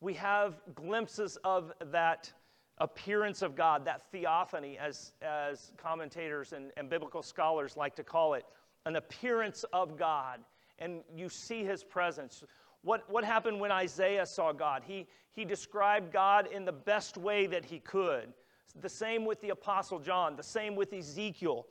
We 0.01 0.15
have 0.15 0.61
glimpses 0.75 1.39
of 1.45 1.73
that 1.93 2.33
appearance 2.79 3.43
of 3.43 3.55
God, 3.55 3.85
that 3.85 4.11
theophany, 4.11 4.79
as, 4.79 5.13
as 5.23 5.71
commentators 5.77 6.53
and, 6.55 6.73
and 6.77 6.91
biblical 6.91 7.23
scholars 7.23 7.77
like 7.77 7.95
to 7.97 8.03
call 8.03 8.35
it, 8.35 8.45
an 8.87 8.97
appearance 8.97 9.65
of 9.73 9.99
God, 9.99 10.41
and 10.79 11.03
you 11.15 11.29
see 11.29 11.65
his 11.65 11.85
presence. 11.85 12.43
What, 12.83 13.09
what 13.11 13.25
happened 13.25 13.61
when 13.61 13.71
Isaiah 13.71 14.27
saw 14.27 14.53
God? 14.53 14.83
He, 14.87 15.07
he 15.33 15.45
described 15.45 16.13
God 16.13 16.49
in 16.51 16.65
the 16.65 16.73
best 16.73 17.17
way 17.17 17.47
that 17.47 17.65
he 17.65 17.79
could. 17.81 18.33
The 18.81 18.89
same 18.89 19.25
with 19.25 19.41
the 19.41 19.51
Apostle 19.51 19.99
John, 19.99 20.37
the 20.37 20.43
same 20.43 20.77
with 20.77 20.93
Ezekiel. 20.93 21.67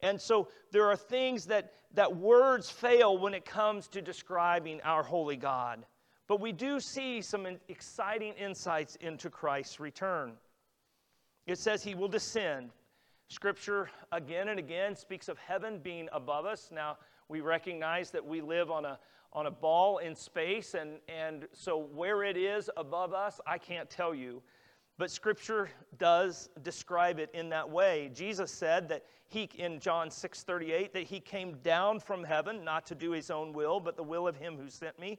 And 0.00 0.20
so 0.20 0.48
there 0.70 0.86
are 0.86 0.96
things 0.96 1.46
that, 1.46 1.72
that 1.94 2.16
words 2.16 2.70
fail 2.70 3.18
when 3.18 3.34
it 3.34 3.44
comes 3.44 3.88
to 3.88 4.02
describing 4.02 4.80
our 4.82 5.02
holy 5.02 5.36
God. 5.36 5.84
But 6.26 6.40
we 6.40 6.52
do 6.52 6.80
see 6.80 7.22
some 7.22 7.46
exciting 7.68 8.34
insights 8.34 8.96
into 8.96 9.30
Christ's 9.30 9.80
return. 9.80 10.32
It 11.46 11.58
says 11.58 11.82
he 11.82 11.94
will 11.94 12.08
descend. 12.08 12.70
Scripture 13.28 13.90
again 14.10 14.48
and 14.48 14.58
again 14.58 14.96
speaks 14.96 15.28
of 15.28 15.38
heaven 15.38 15.80
being 15.82 16.08
above 16.12 16.46
us. 16.46 16.70
Now, 16.72 16.96
we 17.28 17.42
recognize 17.42 18.10
that 18.10 18.24
we 18.24 18.40
live 18.40 18.70
on 18.70 18.86
a, 18.86 18.98
on 19.34 19.44
a 19.46 19.50
ball 19.50 19.98
in 19.98 20.14
space, 20.14 20.72
and, 20.72 20.98
and 21.08 21.46
so 21.52 21.78
where 21.78 22.24
it 22.24 22.38
is 22.38 22.70
above 22.78 23.12
us, 23.12 23.38
I 23.46 23.58
can't 23.58 23.90
tell 23.90 24.14
you. 24.14 24.42
But 24.96 25.10
Scripture 25.10 25.68
does 25.98 26.48
describe 26.62 27.18
it 27.18 27.30
in 27.34 27.50
that 27.50 27.68
way. 27.68 28.10
Jesus 28.14 28.50
said 28.50 28.88
that 28.88 29.04
he, 29.26 29.48
in 29.56 29.78
John 29.78 30.10
6 30.10 30.42
38, 30.42 30.94
that 30.94 31.02
he 31.02 31.20
came 31.20 31.58
down 31.58 32.00
from 32.00 32.24
heaven 32.24 32.64
not 32.64 32.86
to 32.86 32.94
do 32.94 33.10
his 33.10 33.30
own 33.30 33.52
will, 33.52 33.78
but 33.78 33.96
the 33.96 34.02
will 34.02 34.26
of 34.26 34.36
him 34.36 34.56
who 34.56 34.70
sent 34.70 34.98
me. 34.98 35.18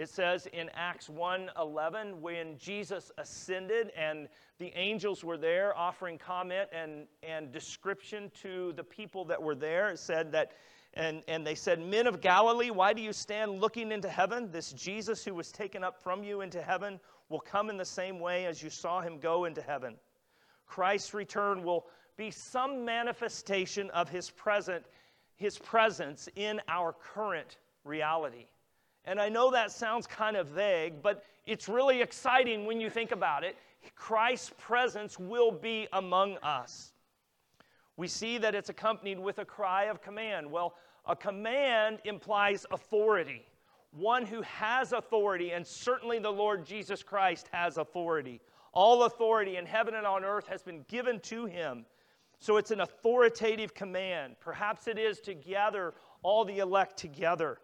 It 0.00 0.08
says 0.08 0.46
in 0.46 0.70
Acts 0.72 1.08
1:11 1.08 2.20
when 2.20 2.56
Jesus 2.56 3.12
ascended 3.18 3.90
and 3.94 4.30
the 4.56 4.72
angels 4.74 5.22
were 5.22 5.36
there 5.36 5.76
offering 5.76 6.16
comment 6.16 6.70
and, 6.72 7.06
and 7.22 7.52
description 7.52 8.30
to 8.40 8.72
the 8.72 8.82
people 8.82 9.26
that 9.26 9.42
were 9.42 9.54
there, 9.54 9.90
it 9.90 9.98
said 9.98 10.32
that 10.32 10.52
and, 10.94 11.22
and 11.28 11.46
they 11.46 11.54
said, 11.54 11.80
Men 11.80 12.06
of 12.06 12.22
Galilee, 12.22 12.70
why 12.70 12.94
do 12.94 13.02
you 13.02 13.12
stand 13.12 13.60
looking 13.60 13.92
into 13.92 14.08
heaven? 14.08 14.50
This 14.50 14.72
Jesus 14.72 15.22
who 15.22 15.34
was 15.34 15.52
taken 15.52 15.84
up 15.84 16.02
from 16.02 16.24
you 16.24 16.40
into 16.40 16.62
heaven 16.62 16.98
will 17.28 17.38
come 17.38 17.68
in 17.68 17.76
the 17.76 17.84
same 17.84 18.18
way 18.18 18.46
as 18.46 18.62
you 18.62 18.70
saw 18.70 19.02
him 19.02 19.18
go 19.18 19.44
into 19.44 19.60
heaven. 19.60 19.96
Christ's 20.66 21.12
return 21.12 21.62
will 21.62 21.86
be 22.16 22.30
some 22.30 22.86
manifestation 22.86 23.90
of 23.90 24.08
his 24.08 24.30
present, 24.30 24.86
his 25.36 25.58
presence 25.58 26.26
in 26.36 26.58
our 26.68 26.94
current 26.94 27.58
reality. 27.84 28.46
And 29.04 29.20
I 29.20 29.28
know 29.28 29.50
that 29.50 29.70
sounds 29.70 30.06
kind 30.06 30.36
of 30.36 30.48
vague, 30.48 31.02
but 31.02 31.24
it's 31.46 31.68
really 31.68 32.02
exciting 32.02 32.66
when 32.66 32.80
you 32.80 32.90
think 32.90 33.12
about 33.12 33.44
it. 33.44 33.56
Christ's 33.96 34.52
presence 34.58 35.18
will 35.18 35.50
be 35.50 35.88
among 35.92 36.36
us. 36.38 36.92
We 37.96 38.08
see 38.08 38.38
that 38.38 38.54
it's 38.54 38.68
accompanied 38.68 39.18
with 39.18 39.38
a 39.38 39.44
cry 39.44 39.84
of 39.84 40.02
command. 40.02 40.50
Well, 40.50 40.74
a 41.06 41.16
command 41.16 41.98
implies 42.04 42.66
authority, 42.70 43.46
one 43.92 44.24
who 44.24 44.42
has 44.42 44.92
authority, 44.92 45.52
and 45.52 45.66
certainly 45.66 46.18
the 46.18 46.30
Lord 46.30 46.64
Jesus 46.64 47.02
Christ 47.02 47.48
has 47.52 47.78
authority. 47.78 48.40
All 48.72 49.04
authority 49.04 49.56
in 49.56 49.66
heaven 49.66 49.94
and 49.94 50.06
on 50.06 50.24
earth 50.24 50.46
has 50.46 50.62
been 50.62 50.84
given 50.88 51.20
to 51.20 51.46
him. 51.46 51.84
So 52.38 52.56
it's 52.56 52.70
an 52.70 52.80
authoritative 52.80 53.74
command. 53.74 54.36
Perhaps 54.40 54.86
it 54.86 54.98
is 54.98 55.20
to 55.20 55.34
gather 55.34 55.94
all 56.22 56.44
the 56.44 56.58
elect 56.58 56.96
together. 56.96 57.58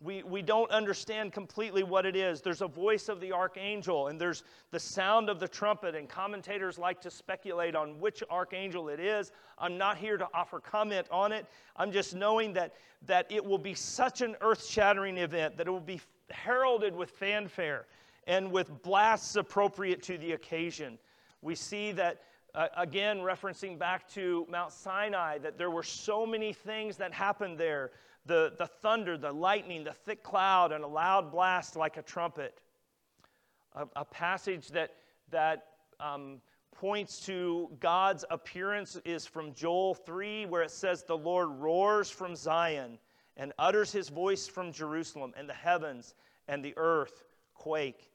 We, 0.00 0.22
we 0.22 0.42
don't 0.42 0.70
understand 0.70 1.32
completely 1.32 1.82
what 1.82 2.06
it 2.06 2.14
is. 2.14 2.40
There's 2.40 2.62
a 2.62 2.68
voice 2.68 3.08
of 3.08 3.20
the 3.20 3.32
archangel, 3.32 4.06
and 4.06 4.20
there's 4.20 4.44
the 4.70 4.78
sound 4.78 5.28
of 5.28 5.40
the 5.40 5.48
trumpet, 5.48 5.96
and 5.96 6.08
commentators 6.08 6.78
like 6.78 7.00
to 7.00 7.10
speculate 7.10 7.74
on 7.74 7.98
which 7.98 8.22
archangel 8.30 8.90
it 8.90 9.00
is. 9.00 9.32
I'm 9.58 9.76
not 9.76 9.98
here 9.98 10.16
to 10.16 10.28
offer 10.32 10.60
comment 10.60 11.08
on 11.10 11.32
it. 11.32 11.46
I'm 11.74 11.90
just 11.90 12.14
knowing 12.14 12.52
that, 12.52 12.74
that 13.06 13.26
it 13.28 13.44
will 13.44 13.58
be 13.58 13.74
such 13.74 14.20
an 14.20 14.36
earth 14.40 14.64
shattering 14.64 15.18
event, 15.18 15.56
that 15.56 15.66
it 15.66 15.70
will 15.70 15.80
be 15.80 16.00
heralded 16.30 16.94
with 16.94 17.10
fanfare 17.10 17.86
and 18.28 18.52
with 18.52 18.82
blasts 18.82 19.34
appropriate 19.34 20.02
to 20.04 20.16
the 20.18 20.32
occasion. 20.32 20.96
We 21.42 21.56
see 21.56 21.90
that, 21.92 22.22
uh, 22.54 22.68
again, 22.76 23.18
referencing 23.18 23.76
back 23.76 24.08
to 24.10 24.46
Mount 24.48 24.72
Sinai, 24.72 25.38
that 25.38 25.58
there 25.58 25.70
were 25.70 25.82
so 25.82 26.24
many 26.24 26.52
things 26.52 26.96
that 26.98 27.12
happened 27.12 27.58
there 27.58 27.90
the, 28.28 28.52
the 28.58 28.66
thunder, 28.66 29.16
the 29.16 29.32
lightning, 29.32 29.82
the 29.82 29.92
thick 29.92 30.22
cloud, 30.22 30.70
and 30.70 30.84
a 30.84 30.86
loud 30.86 31.32
blast 31.32 31.74
like 31.74 31.96
a 31.96 32.02
trumpet. 32.02 32.60
A, 33.74 33.86
a 33.96 34.04
passage 34.04 34.68
that, 34.68 34.90
that 35.30 35.64
um, 35.98 36.40
points 36.72 37.18
to 37.26 37.68
God's 37.80 38.24
appearance 38.30 38.96
is 39.04 39.26
from 39.26 39.52
Joel 39.54 39.94
3, 39.94 40.46
where 40.46 40.62
it 40.62 40.70
says, 40.70 41.02
The 41.02 41.16
Lord 41.16 41.48
roars 41.58 42.10
from 42.10 42.36
Zion 42.36 42.98
and 43.36 43.52
utters 43.58 43.90
his 43.90 44.08
voice 44.08 44.46
from 44.46 44.72
Jerusalem, 44.72 45.32
and 45.36 45.48
the 45.48 45.54
heavens 45.54 46.14
and 46.48 46.64
the 46.64 46.74
earth 46.76 47.24
quake. 47.54 48.10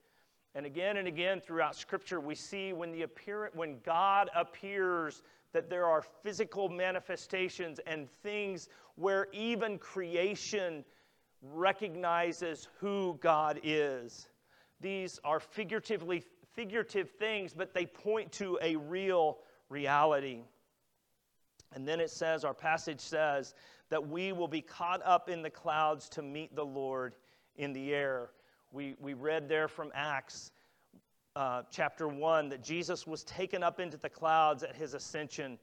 And 0.55 0.65
again 0.65 0.97
and 0.97 1.07
again 1.07 1.41
throughout 1.41 1.75
Scripture, 1.75 2.19
we 2.19 2.35
see 2.35 2.71
when, 2.73 2.91
the 2.91 3.01
appear- 3.01 3.49
when 3.53 3.79
God 3.83 4.29
appears, 4.35 5.23
that 5.53 5.69
there 5.69 5.85
are 5.85 6.03
physical 6.23 6.67
manifestations 6.67 7.79
and 7.87 8.09
things 8.21 8.69
where 8.95 9.27
even 9.31 9.77
creation 9.77 10.83
recognizes 11.41 12.67
who 12.79 13.17
God 13.21 13.59
is. 13.63 14.27
These 14.81 15.19
are 15.23 15.39
figuratively 15.39 16.23
figurative 16.55 17.09
things, 17.11 17.53
but 17.53 17.73
they 17.73 17.85
point 17.85 18.31
to 18.33 18.59
a 18.61 18.75
real 18.75 19.39
reality. 19.69 20.41
And 21.73 21.87
then 21.87 21.99
it 21.99 22.11
says, 22.11 22.43
our 22.43 22.53
passage 22.53 22.99
says, 22.99 23.55
that 23.89 24.07
we 24.07 24.31
will 24.31 24.47
be 24.47 24.61
caught 24.61 25.01
up 25.03 25.29
in 25.29 25.41
the 25.41 25.49
clouds 25.49 26.09
to 26.09 26.21
meet 26.21 26.55
the 26.55 26.65
Lord 26.65 27.15
in 27.55 27.73
the 27.73 27.93
air. 27.93 28.29
We, 28.71 28.95
we 28.99 29.13
read 29.13 29.49
there 29.49 29.67
from 29.67 29.91
Acts 29.93 30.51
uh, 31.35 31.63
chapter 31.71 32.07
1 32.07 32.49
that 32.49 32.63
Jesus 32.63 33.07
was 33.07 33.23
taken 33.23 33.63
up 33.63 33.79
into 33.79 33.97
the 33.97 34.09
clouds 34.09 34.63
at 34.63 34.75
his 34.75 34.93
ascension. 34.93 35.57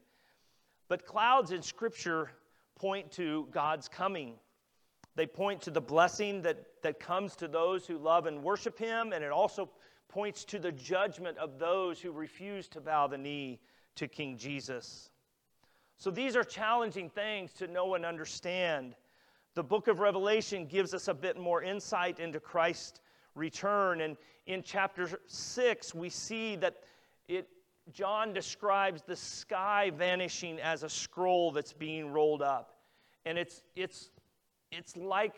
But 0.87 1.05
clouds 1.05 1.51
in 1.51 1.61
Scripture 1.61 2.31
point 2.75 3.11
to 3.13 3.47
God's 3.51 3.87
coming. 3.87 4.33
They 5.15 5.25
point 5.25 5.61
to 5.63 5.71
the 5.71 5.81
blessing 5.81 6.41
that, 6.41 6.65
that 6.81 6.99
comes 6.99 7.35
to 7.37 7.47
those 7.47 7.85
who 7.85 7.97
love 7.97 8.25
and 8.25 8.43
worship 8.43 8.79
Him, 8.79 9.13
and 9.13 9.23
it 9.23 9.31
also 9.31 9.69
points 10.09 10.43
to 10.45 10.59
the 10.59 10.71
judgment 10.71 11.37
of 11.37 11.59
those 11.59 11.99
who 11.99 12.11
refuse 12.11 12.67
to 12.69 12.81
bow 12.81 13.07
the 13.07 13.17
knee 13.17 13.59
to 13.95 14.07
King 14.07 14.37
Jesus. 14.37 15.09
So 15.97 16.11
these 16.11 16.35
are 16.35 16.43
challenging 16.43 17.09
things 17.09 17.53
to 17.53 17.67
know 17.67 17.95
and 17.95 18.05
understand. 18.05 18.95
The 19.53 19.63
book 19.63 19.87
of 19.87 19.99
Revelation 19.99 20.65
gives 20.65 20.93
us 20.93 21.07
a 21.07 21.13
bit 21.13 21.37
more 21.37 21.61
insight 21.61 22.19
into 22.19 22.39
Christ's 22.39 23.01
return. 23.35 24.01
And 24.01 24.17
in 24.45 24.63
chapter 24.63 25.09
6, 25.27 25.95
we 25.95 26.09
see 26.09 26.55
that 26.57 26.75
it, 27.27 27.47
John 27.91 28.33
describes 28.33 29.01
the 29.01 29.15
sky 29.15 29.91
vanishing 29.95 30.59
as 30.59 30.83
a 30.83 30.89
scroll 30.89 31.51
that's 31.51 31.73
being 31.73 32.11
rolled 32.11 32.41
up. 32.41 32.75
And 33.25 33.37
it's, 33.37 33.63
it's, 33.75 34.09
it's 34.71 34.95
like 34.97 35.35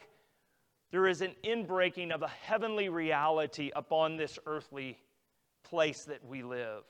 there 0.91 1.07
is 1.07 1.21
an 1.21 1.33
inbreaking 1.43 2.11
of 2.11 2.21
a 2.21 2.27
heavenly 2.27 2.89
reality 2.89 3.71
upon 3.75 4.15
this 4.15 4.37
earthly 4.45 4.99
place 5.63 6.05
that 6.05 6.23
we 6.25 6.43
live. 6.43 6.83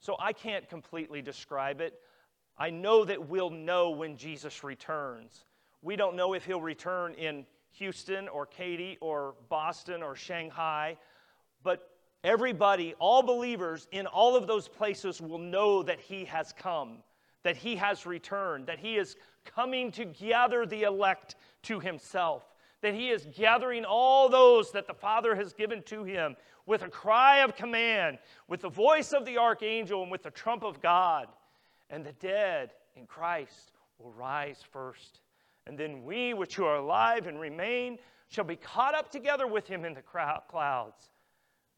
So 0.00 0.16
I 0.20 0.32
can't 0.32 0.68
completely 0.68 1.22
describe 1.22 1.80
it. 1.80 1.94
I 2.58 2.70
know 2.70 3.04
that 3.04 3.28
we'll 3.28 3.50
know 3.50 3.90
when 3.90 4.16
Jesus 4.16 4.62
returns. 4.62 5.44
We 5.82 5.96
don't 5.96 6.16
know 6.16 6.34
if 6.34 6.44
he'll 6.44 6.60
return 6.60 7.14
in 7.14 7.46
Houston 7.78 8.28
or 8.28 8.46
Katy 8.46 8.98
or 9.00 9.34
Boston 9.48 10.02
or 10.02 10.16
Shanghai, 10.16 10.96
but 11.62 11.90
everybody, 12.24 12.94
all 12.98 13.22
believers 13.22 13.86
in 13.92 14.06
all 14.06 14.36
of 14.36 14.46
those 14.46 14.68
places 14.68 15.20
will 15.20 15.38
know 15.38 15.82
that 15.82 16.00
He 16.00 16.24
has 16.24 16.52
come, 16.52 16.98
that 17.42 17.56
He 17.56 17.76
has 17.76 18.06
returned, 18.06 18.66
that 18.66 18.78
He 18.78 18.96
is 18.96 19.16
coming 19.44 19.90
to 19.92 20.04
gather 20.04 20.64
the 20.64 20.84
elect 20.84 21.36
to 21.64 21.78
Himself, 21.78 22.44
that 22.80 22.94
He 22.94 23.10
is 23.10 23.26
gathering 23.36 23.84
all 23.84 24.28
those 24.28 24.72
that 24.72 24.86
the 24.86 24.94
Father 24.94 25.34
has 25.34 25.52
given 25.52 25.82
to 25.84 26.04
Him 26.04 26.36
with 26.64 26.82
a 26.82 26.88
cry 26.88 27.38
of 27.38 27.54
command, 27.54 28.18
with 28.48 28.60
the 28.60 28.68
voice 28.68 29.12
of 29.12 29.24
the 29.24 29.38
archangel, 29.38 30.02
and 30.02 30.10
with 30.10 30.22
the 30.22 30.30
trump 30.30 30.64
of 30.64 30.80
God. 30.80 31.28
And 31.90 32.04
the 32.04 32.12
dead 32.12 32.72
in 32.96 33.06
Christ 33.06 33.72
will 33.98 34.12
rise 34.12 34.64
first. 34.72 35.20
And 35.66 35.76
then 35.76 36.04
we, 36.04 36.34
which 36.34 36.58
are 36.58 36.76
alive 36.76 37.26
and 37.26 37.40
remain, 37.40 37.98
shall 38.28 38.44
be 38.44 38.56
caught 38.56 38.94
up 38.94 39.10
together 39.10 39.46
with 39.46 39.66
him 39.66 39.84
in 39.84 39.94
the 39.94 40.02
clouds. 40.02 41.10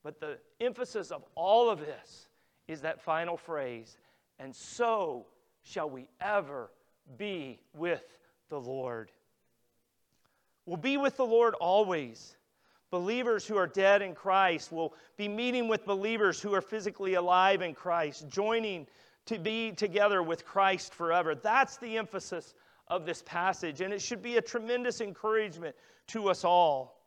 But 0.02 0.20
the 0.20 0.38
emphasis 0.60 1.10
of 1.10 1.24
all 1.34 1.70
of 1.70 1.80
this 1.80 2.28
is 2.66 2.80
that 2.82 3.00
final 3.00 3.36
phrase, 3.36 3.96
and 4.38 4.54
so 4.54 5.26
shall 5.62 5.88
we 5.88 6.06
ever 6.20 6.70
be 7.16 7.60
with 7.74 8.04
the 8.50 8.60
Lord. 8.60 9.10
We'll 10.66 10.76
be 10.76 10.98
with 10.98 11.16
the 11.16 11.26
Lord 11.26 11.54
always. 11.54 12.36
Believers 12.90 13.46
who 13.46 13.56
are 13.56 13.66
dead 13.66 14.00
in 14.02 14.14
Christ 14.14 14.72
will 14.72 14.94
be 15.16 15.28
meeting 15.28 15.68
with 15.68 15.84
believers 15.84 16.40
who 16.40 16.54
are 16.54 16.62
physically 16.62 17.14
alive 17.14 17.62
in 17.62 17.74
Christ, 17.74 18.28
joining 18.28 18.86
to 19.26 19.38
be 19.38 19.72
together 19.72 20.22
with 20.22 20.46
Christ 20.46 20.94
forever. 20.94 21.34
That's 21.34 21.76
the 21.76 21.98
emphasis 21.98 22.54
of 22.88 23.04
this 23.04 23.22
passage, 23.22 23.80
and 23.80 23.92
it 23.92 24.00
should 24.00 24.22
be 24.22 24.36
a 24.36 24.42
tremendous 24.42 25.00
encouragement 25.00 25.74
to 26.08 26.28
us 26.28 26.44
all. 26.44 27.02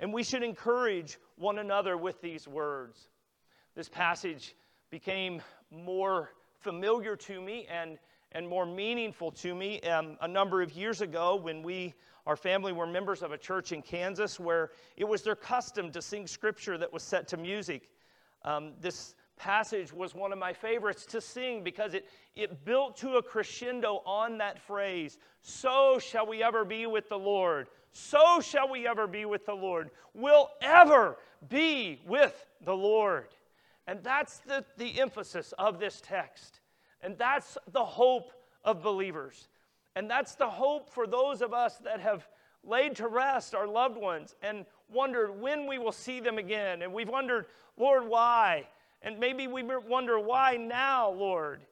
And 0.00 0.12
we 0.12 0.22
should 0.22 0.42
encourage 0.42 1.18
one 1.36 1.58
another 1.58 1.96
with 1.96 2.20
these 2.20 2.48
words. 2.48 3.08
This 3.74 3.88
passage 3.88 4.54
became 4.90 5.42
more 5.70 6.30
familiar 6.58 7.16
to 7.16 7.40
me 7.40 7.66
and, 7.70 7.98
and 8.32 8.48
more 8.48 8.66
meaningful 8.66 9.30
to 9.32 9.54
me 9.54 9.80
um, 9.82 10.16
a 10.20 10.28
number 10.28 10.62
of 10.62 10.72
years 10.72 11.00
ago 11.00 11.36
when 11.36 11.62
we, 11.62 11.94
our 12.26 12.36
family, 12.36 12.72
were 12.72 12.86
members 12.86 13.22
of 13.22 13.32
a 13.32 13.38
church 13.38 13.72
in 13.72 13.82
Kansas 13.82 14.38
where 14.38 14.70
it 14.96 15.04
was 15.04 15.22
their 15.22 15.34
custom 15.34 15.90
to 15.92 16.02
sing 16.02 16.26
scripture 16.26 16.78
that 16.78 16.92
was 16.92 17.02
set 17.02 17.26
to 17.28 17.36
music. 17.36 17.90
Um, 18.44 18.72
this 18.80 19.14
passage 19.42 19.92
was 19.92 20.14
one 20.14 20.32
of 20.32 20.38
my 20.38 20.52
favorites 20.52 21.04
to 21.04 21.20
sing 21.20 21.64
because 21.64 21.94
it, 21.94 22.06
it 22.36 22.64
built 22.64 22.96
to 22.96 23.16
a 23.16 23.22
crescendo 23.22 24.00
on 24.06 24.38
that 24.38 24.60
phrase 24.60 25.18
So 25.40 25.98
shall 25.98 26.26
we 26.26 26.44
ever 26.44 26.64
be 26.64 26.86
with 26.86 27.08
the 27.08 27.18
Lord. 27.18 27.66
So 27.90 28.40
shall 28.40 28.70
we 28.70 28.86
ever 28.86 29.08
be 29.08 29.24
with 29.24 29.44
the 29.44 29.54
Lord. 29.54 29.90
We'll 30.14 30.48
ever 30.60 31.18
be 31.48 32.00
with 32.06 32.46
the 32.64 32.74
Lord. 32.74 33.26
And 33.88 33.98
that's 34.04 34.38
the, 34.38 34.64
the 34.78 35.00
emphasis 35.00 35.52
of 35.58 35.80
this 35.80 36.00
text. 36.00 36.60
And 37.02 37.18
that's 37.18 37.58
the 37.72 37.84
hope 37.84 38.30
of 38.64 38.80
believers. 38.80 39.48
And 39.96 40.08
that's 40.08 40.36
the 40.36 40.48
hope 40.48 40.88
for 40.88 41.08
those 41.08 41.42
of 41.42 41.52
us 41.52 41.78
that 41.78 41.98
have 41.98 42.28
laid 42.64 42.94
to 42.96 43.08
rest 43.08 43.56
our 43.56 43.66
loved 43.66 43.96
ones 43.96 44.36
and 44.40 44.66
wondered 44.88 45.32
when 45.32 45.66
we 45.66 45.78
will 45.78 45.90
see 45.90 46.20
them 46.20 46.38
again. 46.38 46.82
And 46.82 46.94
we've 46.94 47.08
wondered, 47.08 47.46
Lord, 47.76 48.06
why? 48.06 48.68
And 49.02 49.18
maybe 49.18 49.46
we 49.46 49.62
wonder, 49.62 50.18
why 50.18 50.56
now, 50.56 51.10
Lord? 51.10 51.62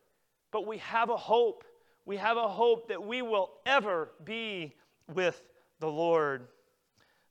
But 0.51 0.67
we 0.67 0.79
have 0.79 1.11
a 1.11 1.17
hope. 1.17 1.65
We 2.07 2.17
have 2.17 2.37
a 2.37 2.49
hope 2.49 2.89
that 2.89 3.03
we 3.03 3.23
will 3.23 3.51
ever 3.67 4.11
be 4.25 4.75
with 5.15 5.43
the 5.79 5.91
Lord. 5.91 6.49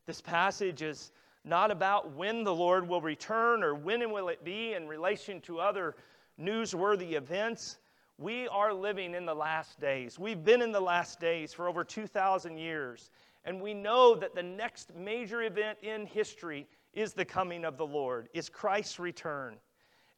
This 0.05 0.21
passage 0.21 0.81
is 0.81 1.11
not 1.43 1.71
about 1.71 2.13
when 2.13 2.43
the 2.43 2.53
Lord 2.53 2.87
will 2.87 3.01
return 3.01 3.63
or 3.63 3.75
when 3.75 4.11
will 4.11 4.29
it 4.29 4.43
be 4.43 4.73
in 4.73 4.87
relation 4.87 5.41
to 5.41 5.59
other 5.59 5.95
newsworthy 6.39 7.13
events. 7.13 7.77
We 8.17 8.47
are 8.47 8.73
living 8.73 9.13
in 9.13 9.25
the 9.25 9.33
last 9.33 9.79
days. 9.79 10.17
We've 10.17 10.43
been 10.43 10.61
in 10.61 10.71
the 10.71 10.79
last 10.79 11.19
days 11.19 11.53
for 11.53 11.67
over 11.67 11.83
2,000 11.83 12.57
years. 12.57 13.11
And 13.45 13.61
we 13.61 13.73
know 13.73 14.15
that 14.15 14.35
the 14.35 14.43
next 14.43 14.93
major 14.95 15.43
event 15.43 15.77
in 15.81 16.05
history 16.05 16.67
is 16.93 17.13
the 17.13 17.25
coming 17.25 17.65
of 17.65 17.77
the 17.77 17.85
Lord, 17.85 18.29
is 18.33 18.49
Christ's 18.49 18.99
return. 18.99 19.55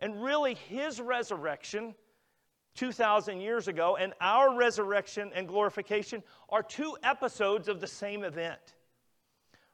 And 0.02 0.24
really, 0.24 0.56
his 0.56 1.00
resurrection 1.00 1.94
2,000 2.76 3.40
years 3.40 3.68
ago 3.68 3.98
and 3.98 4.14
our 4.20 4.56
resurrection 4.56 5.32
and 5.36 5.48
glorification 5.48 6.24
are 6.50 6.64
two 6.64 6.98
episodes 7.04 7.68
of 7.68 7.80
the 7.80 7.88
same 7.88 8.24
event. 8.24 8.76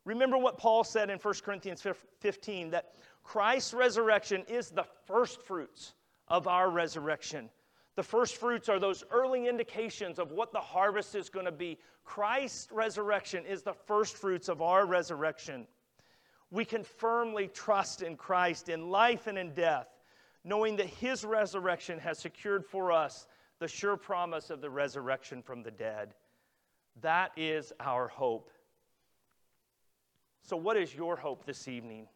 Remember 0.03 0.37
what 0.37 0.57
Paul 0.57 0.83
said 0.83 1.09
in 1.09 1.19
1 1.19 1.33
Corinthians 1.43 1.85
15 2.19 2.71
that 2.71 2.93
Christ's 3.23 3.73
resurrection 3.73 4.43
is 4.47 4.69
the 4.69 4.85
first 5.05 5.41
fruits 5.41 5.93
of 6.27 6.47
our 6.47 6.69
resurrection. 6.69 7.49
The 7.95 8.03
first 8.03 8.37
fruits 8.37 8.69
are 8.69 8.79
those 8.79 9.03
early 9.11 9.47
indications 9.47 10.19
of 10.19 10.31
what 10.31 10.53
the 10.53 10.59
harvest 10.59 11.15
is 11.15 11.29
going 11.29 11.45
to 11.45 11.51
be. 11.51 11.77
Christ's 12.05 12.71
resurrection 12.71 13.45
is 13.45 13.63
the 13.63 13.73
first 13.73 14.15
fruits 14.15 14.49
of 14.49 14.61
our 14.61 14.85
resurrection. 14.85 15.67
We 16.51 16.63
can 16.63 16.83
firmly 16.83 17.47
trust 17.47 18.01
in 18.01 18.15
Christ 18.15 18.69
in 18.69 18.89
life 18.89 19.27
and 19.27 19.37
in 19.37 19.53
death 19.53 19.87
knowing 20.47 20.77
that 20.77 20.87
his 20.87 21.25
resurrection 21.25 21.99
has 21.99 22.17
secured 22.17 22.65
for 22.65 22.91
us 22.91 23.27
the 23.59 23.67
sure 23.67 23.97
promise 23.97 24.49
of 24.49 24.61
the 24.61 24.69
resurrection 24.69 25.41
from 25.41 25.61
the 25.61 25.71
dead. 25.71 26.13
That 27.01 27.31
is 27.35 27.73
our 27.81 28.07
hope. 28.07 28.49
So, 30.43 30.55
what 30.55 30.77
is 30.77 30.95
your 30.95 31.17
hope 31.17 31.45
this 31.45 31.67
evening? 31.67 32.07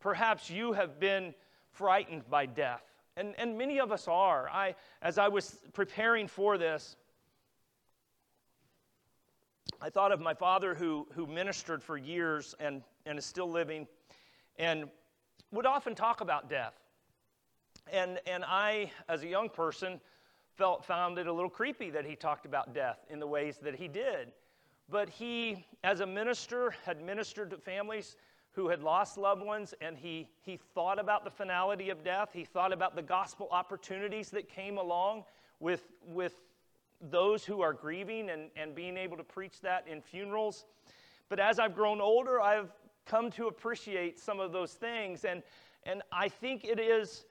Perhaps 0.00 0.50
you 0.50 0.72
have 0.72 0.98
been 0.98 1.32
frightened 1.70 2.28
by 2.28 2.46
death, 2.46 2.82
and, 3.16 3.34
and 3.38 3.56
many 3.56 3.78
of 3.78 3.92
us 3.92 4.08
are. 4.08 4.48
I, 4.50 4.74
as 5.00 5.16
I 5.16 5.28
was 5.28 5.60
preparing 5.72 6.26
for 6.26 6.58
this, 6.58 6.96
I 9.80 9.90
thought 9.90 10.10
of 10.10 10.20
my 10.20 10.34
father 10.34 10.74
who, 10.74 11.06
who 11.14 11.26
ministered 11.28 11.82
for 11.84 11.96
years 11.96 12.56
and, 12.58 12.82
and 13.06 13.16
is 13.16 13.24
still 13.24 13.48
living 13.48 13.86
and 14.58 14.88
would 15.52 15.66
often 15.66 15.94
talk 15.94 16.20
about 16.20 16.50
death. 16.50 16.74
And, 17.92 18.20
and 18.26 18.44
I, 18.44 18.90
as 19.08 19.22
a 19.22 19.26
young 19.26 19.48
person, 19.48 20.00
felt, 20.56 20.84
found 20.84 21.18
it 21.18 21.26
a 21.26 21.32
little 21.32 21.50
creepy 21.50 21.90
that 21.90 22.04
he 22.04 22.16
talked 22.16 22.46
about 22.46 22.74
death 22.74 22.98
in 23.10 23.18
the 23.18 23.26
ways 23.26 23.58
that 23.62 23.74
he 23.74 23.88
did. 23.88 24.32
But 24.88 25.08
he, 25.08 25.66
as 25.82 26.00
a 26.00 26.06
minister, 26.06 26.74
had 26.84 27.02
ministered 27.02 27.50
to 27.50 27.56
families 27.56 28.16
who 28.52 28.68
had 28.68 28.82
lost 28.82 29.18
loved 29.18 29.42
ones, 29.42 29.74
and 29.80 29.96
he, 29.96 30.28
he 30.42 30.58
thought 30.74 31.00
about 31.00 31.24
the 31.24 31.30
finality 31.30 31.90
of 31.90 32.04
death. 32.04 32.30
He 32.32 32.44
thought 32.44 32.72
about 32.72 32.94
the 32.94 33.02
gospel 33.02 33.48
opportunities 33.50 34.30
that 34.30 34.48
came 34.48 34.78
along 34.78 35.24
with, 35.58 35.88
with 36.06 36.34
those 37.10 37.44
who 37.44 37.62
are 37.62 37.72
grieving 37.72 38.30
and, 38.30 38.50
and 38.56 38.74
being 38.74 38.96
able 38.96 39.16
to 39.16 39.24
preach 39.24 39.60
that 39.62 39.86
in 39.90 40.00
funerals. 40.00 40.66
But 41.28 41.40
as 41.40 41.58
I've 41.58 41.74
grown 41.74 42.00
older, 42.00 42.40
I've 42.40 42.70
come 43.06 43.30
to 43.32 43.48
appreciate 43.48 44.20
some 44.20 44.38
of 44.38 44.52
those 44.52 44.74
things. 44.74 45.24
And, 45.24 45.42
and 45.82 46.02
I 46.12 46.28
think 46.28 46.64
it 46.64 46.78
is 46.78 47.24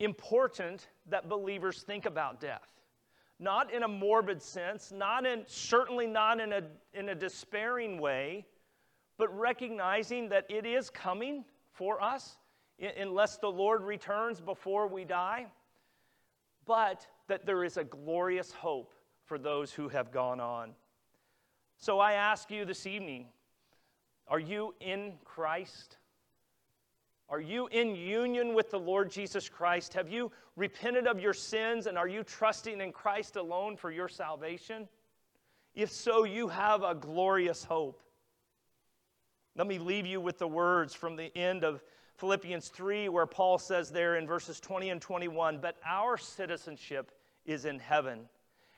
important 0.00 0.88
that 1.08 1.28
believers 1.28 1.82
think 1.82 2.06
about 2.06 2.40
death. 2.40 2.68
Not 3.38 3.72
in 3.72 3.84
a 3.84 3.88
morbid 3.88 4.42
sense, 4.42 4.92
not 4.92 5.24
in, 5.24 5.44
certainly 5.46 6.06
not 6.06 6.40
in 6.40 6.52
a, 6.52 6.62
in 6.92 7.10
a 7.10 7.14
despairing 7.14 8.00
way, 8.00 8.46
but 9.16 9.34
recognizing 9.38 10.28
that 10.30 10.46
it 10.48 10.66
is 10.66 10.90
coming 10.90 11.44
for 11.72 12.02
us 12.02 12.36
unless 12.98 13.36
the 13.36 13.50
Lord 13.50 13.82
returns 13.82 14.40
before 14.40 14.88
we 14.88 15.04
die, 15.04 15.46
but 16.66 17.06
that 17.28 17.46
there 17.46 17.62
is 17.64 17.76
a 17.76 17.84
glorious 17.84 18.52
hope 18.52 18.92
for 19.24 19.38
those 19.38 19.72
who 19.72 19.88
have 19.88 20.10
gone 20.10 20.40
on. 20.40 20.72
So 21.78 21.98
I 21.98 22.14
ask 22.14 22.50
you 22.50 22.64
this 22.64 22.86
evening 22.86 23.26
are 24.28 24.38
you 24.38 24.74
in 24.80 25.14
Christ? 25.24 25.96
Are 27.30 27.40
you 27.40 27.68
in 27.68 27.94
union 27.94 28.54
with 28.54 28.72
the 28.72 28.78
Lord 28.78 29.08
Jesus 29.08 29.48
Christ? 29.48 29.94
Have 29.94 30.10
you 30.10 30.32
repented 30.56 31.06
of 31.06 31.20
your 31.20 31.32
sins 31.32 31.86
and 31.86 31.96
are 31.96 32.08
you 32.08 32.24
trusting 32.24 32.80
in 32.80 32.90
Christ 32.90 33.36
alone 33.36 33.76
for 33.76 33.92
your 33.92 34.08
salvation? 34.08 34.88
If 35.72 35.92
so, 35.92 36.24
you 36.24 36.48
have 36.48 36.82
a 36.82 36.94
glorious 36.94 37.62
hope. 37.62 38.02
Let 39.56 39.68
me 39.68 39.78
leave 39.78 40.06
you 40.06 40.20
with 40.20 40.38
the 40.38 40.48
words 40.48 40.92
from 40.92 41.14
the 41.14 41.36
end 41.36 41.62
of 41.62 41.82
Philippians 42.16 42.68
3, 42.68 43.08
where 43.08 43.26
Paul 43.26 43.58
says 43.58 43.90
there 43.90 44.16
in 44.16 44.26
verses 44.26 44.58
20 44.58 44.90
and 44.90 45.00
21 45.00 45.58
But 45.58 45.76
our 45.88 46.18
citizenship 46.18 47.12
is 47.46 47.64
in 47.64 47.78
heaven, 47.78 48.28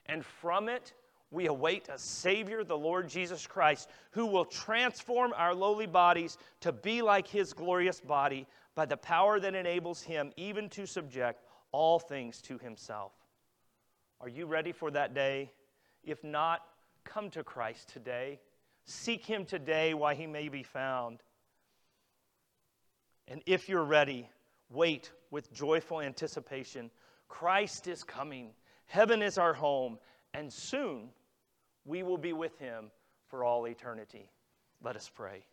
and 0.06 0.24
from 0.24 0.68
it 0.68 0.92
we 1.32 1.46
await 1.46 1.88
a 1.88 1.98
Savior, 1.98 2.62
the 2.62 2.76
Lord 2.76 3.08
Jesus 3.08 3.46
Christ, 3.46 3.88
who 4.10 4.26
will 4.26 4.44
transform 4.44 5.32
our 5.34 5.54
lowly 5.54 5.86
bodies 5.86 6.36
to 6.60 6.72
be 6.72 7.00
like 7.00 7.26
his 7.26 7.54
glorious 7.54 8.00
body 8.00 8.46
by 8.74 8.84
the 8.84 8.98
power 8.98 9.40
that 9.40 9.54
enables 9.54 10.02
him 10.02 10.30
even 10.36 10.68
to 10.68 10.86
subject 10.86 11.42
all 11.72 11.98
things 11.98 12.42
to 12.42 12.58
himself. 12.58 13.12
Are 14.20 14.28
you 14.28 14.44
ready 14.44 14.72
for 14.72 14.90
that 14.90 15.14
day? 15.14 15.50
If 16.04 16.22
not, 16.22 16.60
come 17.04 17.30
to 17.30 17.42
Christ 17.42 17.88
today. 17.88 18.38
Seek 18.84 19.24
him 19.24 19.46
today 19.46 19.94
while 19.94 20.14
he 20.14 20.26
may 20.26 20.50
be 20.50 20.62
found. 20.62 21.22
And 23.26 23.42
if 23.46 23.70
you're 23.70 23.84
ready, 23.84 24.28
wait 24.68 25.10
with 25.30 25.52
joyful 25.52 26.02
anticipation. 26.02 26.90
Christ 27.28 27.86
is 27.86 28.04
coming, 28.04 28.50
heaven 28.84 29.22
is 29.22 29.38
our 29.38 29.54
home, 29.54 29.98
and 30.34 30.52
soon 30.52 31.08
we 31.84 32.02
will 32.02 32.18
be 32.18 32.32
with 32.32 32.58
him 32.58 32.90
for 33.28 33.44
all 33.44 33.66
eternity. 33.66 34.30
Let 34.82 34.96
us 34.96 35.10
pray. 35.14 35.44